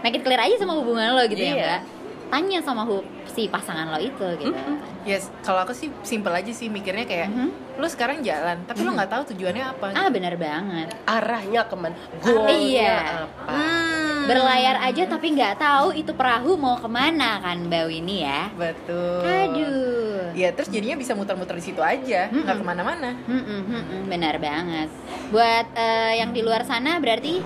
make 0.00 0.14
it 0.14 0.22
clear 0.22 0.38
aja 0.38 0.56
sama 0.56 0.74
hubungan 0.74 1.12
lo 1.12 1.24
gitu 1.24 1.40
ya 1.40 1.50
Iya. 1.50 1.56
mbak 1.56 1.80
tanya 2.26 2.58
sama 2.58 2.82
hu- 2.82 3.04
si 3.24 3.46
pasangan 3.46 3.88
lo 3.88 3.98
itu 3.98 4.26
gitu 4.38 4.54
Yes, 5.02 5.30
kalau 5.38 5.62
aku 5.62 5.70
sih 5.70 5.86
simple 6.02 6.30
aja 6.30 6.50
sih 6.50 6.66
mikirnya 6.66 7.02
kayak 7.02 7.28
Mhm. 7.28 7.48
lu 7.76 7.86
sekarang 7.86 8.18
jalan, 8.20 8.58
tapi 8.64 8.80
lu 8.80 8.90
nggak 8.90 9.06
tahu 9.06 9.22
tujuannya 9.28 9.64
apa. 9.68 9.86
ah 9.92 10.08
benar 10.08 10.34
banget 10.34 10.88
arahnya 11.04 11.62
ke 11.62 11.74
mana 11.74 11.94
goalnya 12.18 12.58
Iya. 12.58 12.96
apa 13.22 13.52
Hmm. 13.52 14.24
berlayar 14.26 14.76
aja 14.82 15.02
tapi 15.06 15.26
nggak 15.30 15.54
tahu 15.56 15.94
itu 15.94 16.10
perahu 16.10 16.54
mau 16.54 16.74
ke 16.74 16.88
mana 16.88 17.38
kan 17.38 17.62
mbak 17.62 17.86
Winnie 17.86 18.24
ya 18.24 18.50
Betul. 18.50 19.22
aduh 19.22 20.34
Ya 20.34 20.50
terus 20.50 20.68
jadinya 20.68 20.94
bisa 20.94 21.12
muter-muter 21.12 21.54
di 21.54 21.64
situ 21.64 21.80
aja, 21.80 22.28
nggak 22.28 22.36
Mm-mm. 22.44 22.60
ke 22.60 22.66
mana-mana. 22.66 23.16
Mm-mm, 23.24 23.60
mm-mm, 23.64 24.00
benar 24.04 24.36
banget. 24.36 24.92
Buat 25.30 25.72
eh, 25.72 26.20
yang 26.20 26.28
di 26.30 26.42
luar 26.42 26.60
sana 26.62 26.98
berarti 26.98 27.40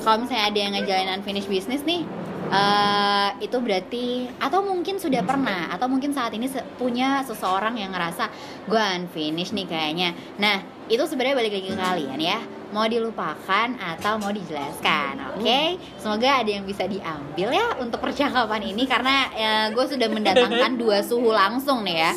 kalau 0.00 0.22
misalnya 0.22 0.44
ada 0.46 0.58
yang 0.60 0.72
ngejalanin 0.72 1.10
unfinished 1.16 1.48
business 1.48 1.82
nih, 1.82 2.06
eh, 2.50 3.28
itu 3.42 3.56
berarti 3.58 4.30
atau 4.38 4.62
mungkin 4.62 4.96
sudah 4.98 5.22
pernah 5.26 5.70
atau 5.72 5.86
mungkin 5.90 6.14
saat 6.14 6.32
ini 6.34 6.46
se- 6.46 6.64
punya 6.78 7.22
seseorang 7.26 7.76
yang 7.78 7.90
ngerasa 7.92 8.30
gue 8.66 8.82
unfinished 8.96 9.54
nih 9.54 9.66
kayaknya. 9.66 10.14
Nah 10.38 10.62
itu 10.86 11.02
sebenarnya 11.02 11.36
balik 11.38 11.52
lagi 11.58 11.68
ke 11.70 11.76
kalian 11.78 12.20
ya 12.22 12.38
mau 12.74 12.86
dilupakan 12.86 13.68
atau 13.78 14.18
mau 14.18 14.30
dijelaskan 14.30 15.36
oke? 15.36 15.62
Semoga 15.98 16.42
ada 16.42 16.50
yang 16.50 16.64
bisa 16.66 16.86
diambil 16.86 17.48
ya 17.54 17.66
untuk 17.78 18.02
percakapan 18.02 18.62
ini 18.72 18.86
karena 18.86 19.30
gue 19.70 19.84
sudah 19.86 20.08
mendatangkan 20.10 20.76
dua 20.82 21.02
suhu 21.02 21.30
langsung 21.30 21.82
nih 21.86 21.96
ya. 21.96 22.12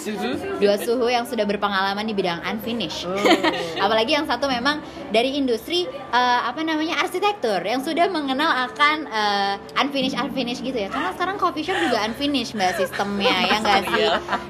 Dua 0.58 0.76
suhu 0.80 1.10
yang 1.10 1.26
sudah 1.26 1.46
berpengalaman 1.46 2.06
di 2.06 2.14
bidang 2.14 2.42
unfinished. 2.46 3.06
Oh. 3.06 3.18
apalagi 3.86 4.16
yang 4.16 4.26
satu 4.28 4.46
memang 4.50 4.82
dari 5.10 5.38
industri 5.38 5.86
eh, 5.90 6.42
apa 6.46 6.62
namanya 6.62 7.02
arsitektur 7.02 7.62
yang 7.66 7.82
sudah 7.82 8.10
mengenal 8.12 8.50
akan 8.70 9.08
eh, 9.10 9.56
unfinished 9.80 10.18
unfinished 10.18 10.62
gitu 10.62 10.76
ya. 10.76 10.90
Karena 10.92 11.14
sekarang 11.16 11.36
coffee 11.42 11.66
shop 11.66 11.78
juga 11.80 12.04
unfinished 12.06 12.54
mbak 12.54 12.78
sistemnya 12.78 13.36
ya 13.48 13.56
nggak 13.62 13.82
sih? 13.90 14.08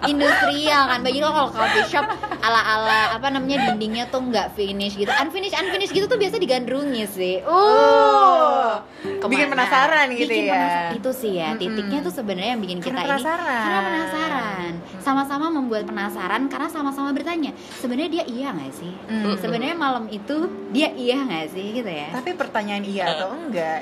industrial 0.10 0.84
kan. 0.90 1.00
Bagi 1.06 1.20
lo 1.22 1.30
kalau 1.32 1.50
coffee 1.54 1.86
shop 1.88 2.06
ala 2.40 2.62
ala 2.62 3.00
apa 3.16 3.28
namanya 3.32 3.72
dindingnya 3.72 4.08
tuh 4.10 4.24
nggak 4.24 4.56
finish 4.56 4.96
gitu. 4.96 5.12
Unfinished 5.12 5.56
unfinished 5.56 5.89
gitu 5.92 6.06
tuh 6.06 6.16
biasa 6.16 6.36
digandrungi 6.36 7.04
sih 7.06 7.36
Oh, 7.44 8.78
Ke 9.00 9.22
mana? 9.22 9.32
bikin 9.32 9.48
penasaran 9.50 10.08
gitu 10.12 10.28
Bikin 10.28 10.44
ya. 10.44 10.54
penasaran. 10.54 10.92
itu 10.96 11.10
sih 11.12 11.32
ya 11.34 11.50
titiknya 11.54 12.00
tuh 12.00 12.14
sebenarnya 12.14 12.52
yang 12.52 12.62
bikin 12.62 12.78
kita 12.80 12.92
Karena 12.92 13.02
ini 13.02 13.12
penasaran. 13.16 13.60
karena 13.60 13.80
penasaran 13.84 14.74
sama-sama 15.00 15.46
membuat 15.50 15.84
penasaran 15.84 16.42
karena 16.46 16.68
sama-sama 16.68 17.10
bertanya 17.10 17.52
sebenarnya 17.74 18.10
dia 18.12 18.26
iya 18.26 18.48
nggak 18.52 18.74
sih 18.74 18.94
Mm. 19.10 19.36
sebenarnya 19.38 19.76
malam 19.76 20.06
itu 20.08 20.36
dia 20.70 20.92
iya 20.92 21.18
nggak 21.20 21.48
sih 21.50 21.66
gitu 21.74 21.88
ya 21.88 22.10
Tapi 22.12 22.30
pertanyaan 22.34 22.84
iya 22.84 23.04
atau 23.10 23.34
enggak? 23.34 23.80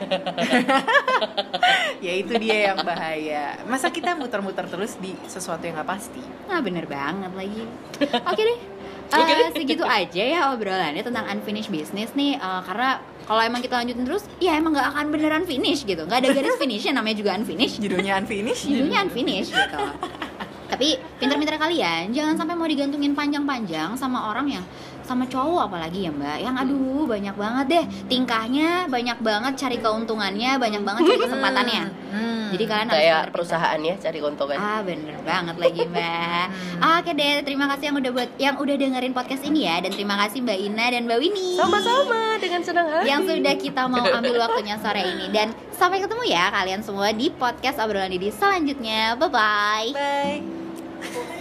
ya 1.99 2.13
itu 2.13 2.33
dia 2.37 2.71
yang 2.71 2.79
bahaya. 2.81 3.59
Masa 3.65 3.89
kita 3.89 4.13
muter-muter 4.13 4.65
terus 4.65 4.95
di 4.95 5.11
sesuatu 5.25 5.61
yang 5.61 5.75
nggak 5.75 5.89
pasti? 5.89 6.21
nah 6.47 6.59
bener 6.59 6.85
banget 6.85 7.31
lagi 7.33 7.63
oke 7.99 8.39
deh 8.39 8.59
Eh, 9.07 9.49
segitu 9.55 9.87
aja 9.87 10.23
ya 10.23 10.51
obrolannya 10.51 10.99
tentang 10.99 11.25
unfinished 11.31 11.71
business 11.71 12.11
nih. 12.11 12.35
Eh, 12.35 12.61
karena 12.67 12.99
kalau 13.27 13.41
emang 13.43 13.59
kita 13.63 13.79
lanjutin 13.79 14.03
terus 14.07 14.23
ya 14.39 14.55
emang 14.55 14.75
nggak 14.75 14.87
akan 14.95 15.05
beneran 15.11 15.43
finish 15.47 15.87
gitu. 15.87 16.03
Nggak 16.03 16.23
ada 16.23 16.29
garis 16.35 16.55
finishnya 16.59 16.91
namanya 16.95 17.15
juga 17.19 17.31
unfinished. 17.35 17.79
Judulnya 17.79 18.19
unfinished. 18.19 18.67
judulnya 18.67 18.99
unfinished 19.07 19.51
gitu. 19.51 19.79
Tapi 20.67 20.99
pinter-pinter 21.19 21.55
kalian 21.55 22.11
jangan 22.11 22.35
sampai 22.35 22.55
mau 22.59 22.67
digantungin 22.67 23.15
panjang-panjang 23.15 23.95
sama 23.95 24.31
orang 24.31 24.59
yang 24.59 24.63
sama 25.07 25.23
cowok 25.23 25.71
apalagi 25.71 26.05
ya 26.05 26.11
mbak? 26.11 26.43
Yang 26.43 26.55
aduh 26.67 27.03
banyak 27.07 27.35
banget 27.39 27.65
deh. 27.71 27.85
Tingkahnya 28.11 28.91
banyak 28.91 29.17
banget 29.23 29.53
cari 29.55 29.77
keuntungannya 29.79 30.59
banyak 30.59 30.81
banget 30.83 31.01
cari 31.07 31.19
kesempatannya. 31.23 31.83
Hmm. 32.07 32.55
jadi 32.55 32.63
kalian 32.63 32.87
harus 32.87 32.99
kayak 33.03 33.21
perusahaan 33.35 33.79
ya 33.83 33.95
cari 33.99 34.17
keuntungan. 34.23 34.57
Ah 34.59 34.79
bener 34.83 35.15
banget 35.23 35.55
lagi 35.55 35.81
mbak. 35.87 36.45
Hmm. 36.51 36.99
Oke 36.99 37.11
deh 37.15 37.43
terima 37.47 37.65
kasih 37.71 37.83
yang 37.91 37.97
udah 38.03 38.11
buat 38.11 38.29
yang 38.35 38.55
udah 38.59 38.75
dengerin 38.75 39.13
podcast 39.15 39.43
ini 39.47 39.59
ya. 39.67 39.79
Dan 39.79 39.91
terima 39.95 40.15
kasih 40.27 40.43
mbak 40.43 40.59
Ina 40.59 40.85
dan 40.91 41.01
mbak 41.07 41.19
Winnie. 41.23 41.55
Sama-sama 41.55 42.35
dengan 42.43 42.61
senang 42.63 42.87
hati. 42.91 43.07
Yang 43.07 43.21
sudah 43.31 43.55
kita 43.55 43.81
mau 43.87 44.03
ambil 44.03 44.35
waktunya 44.43 44.75
sore 44.79 45.03
ini. 45.07 45.25
Dan 45.31 45.55
sampai 45.75 46.03
ketemu 46.03 46.23
ya 46.27 46.51
kalian 46.51 46.81
semua 46.83 47.11
di 47.15 47.27
podcast 47.31 47.79
obrolan 47.79 48.11
Didi 48.11 48.31
selanjutnya. 48.31 49.15
Bye-bye. 49.15 49.87
Bye. 49.95 51.36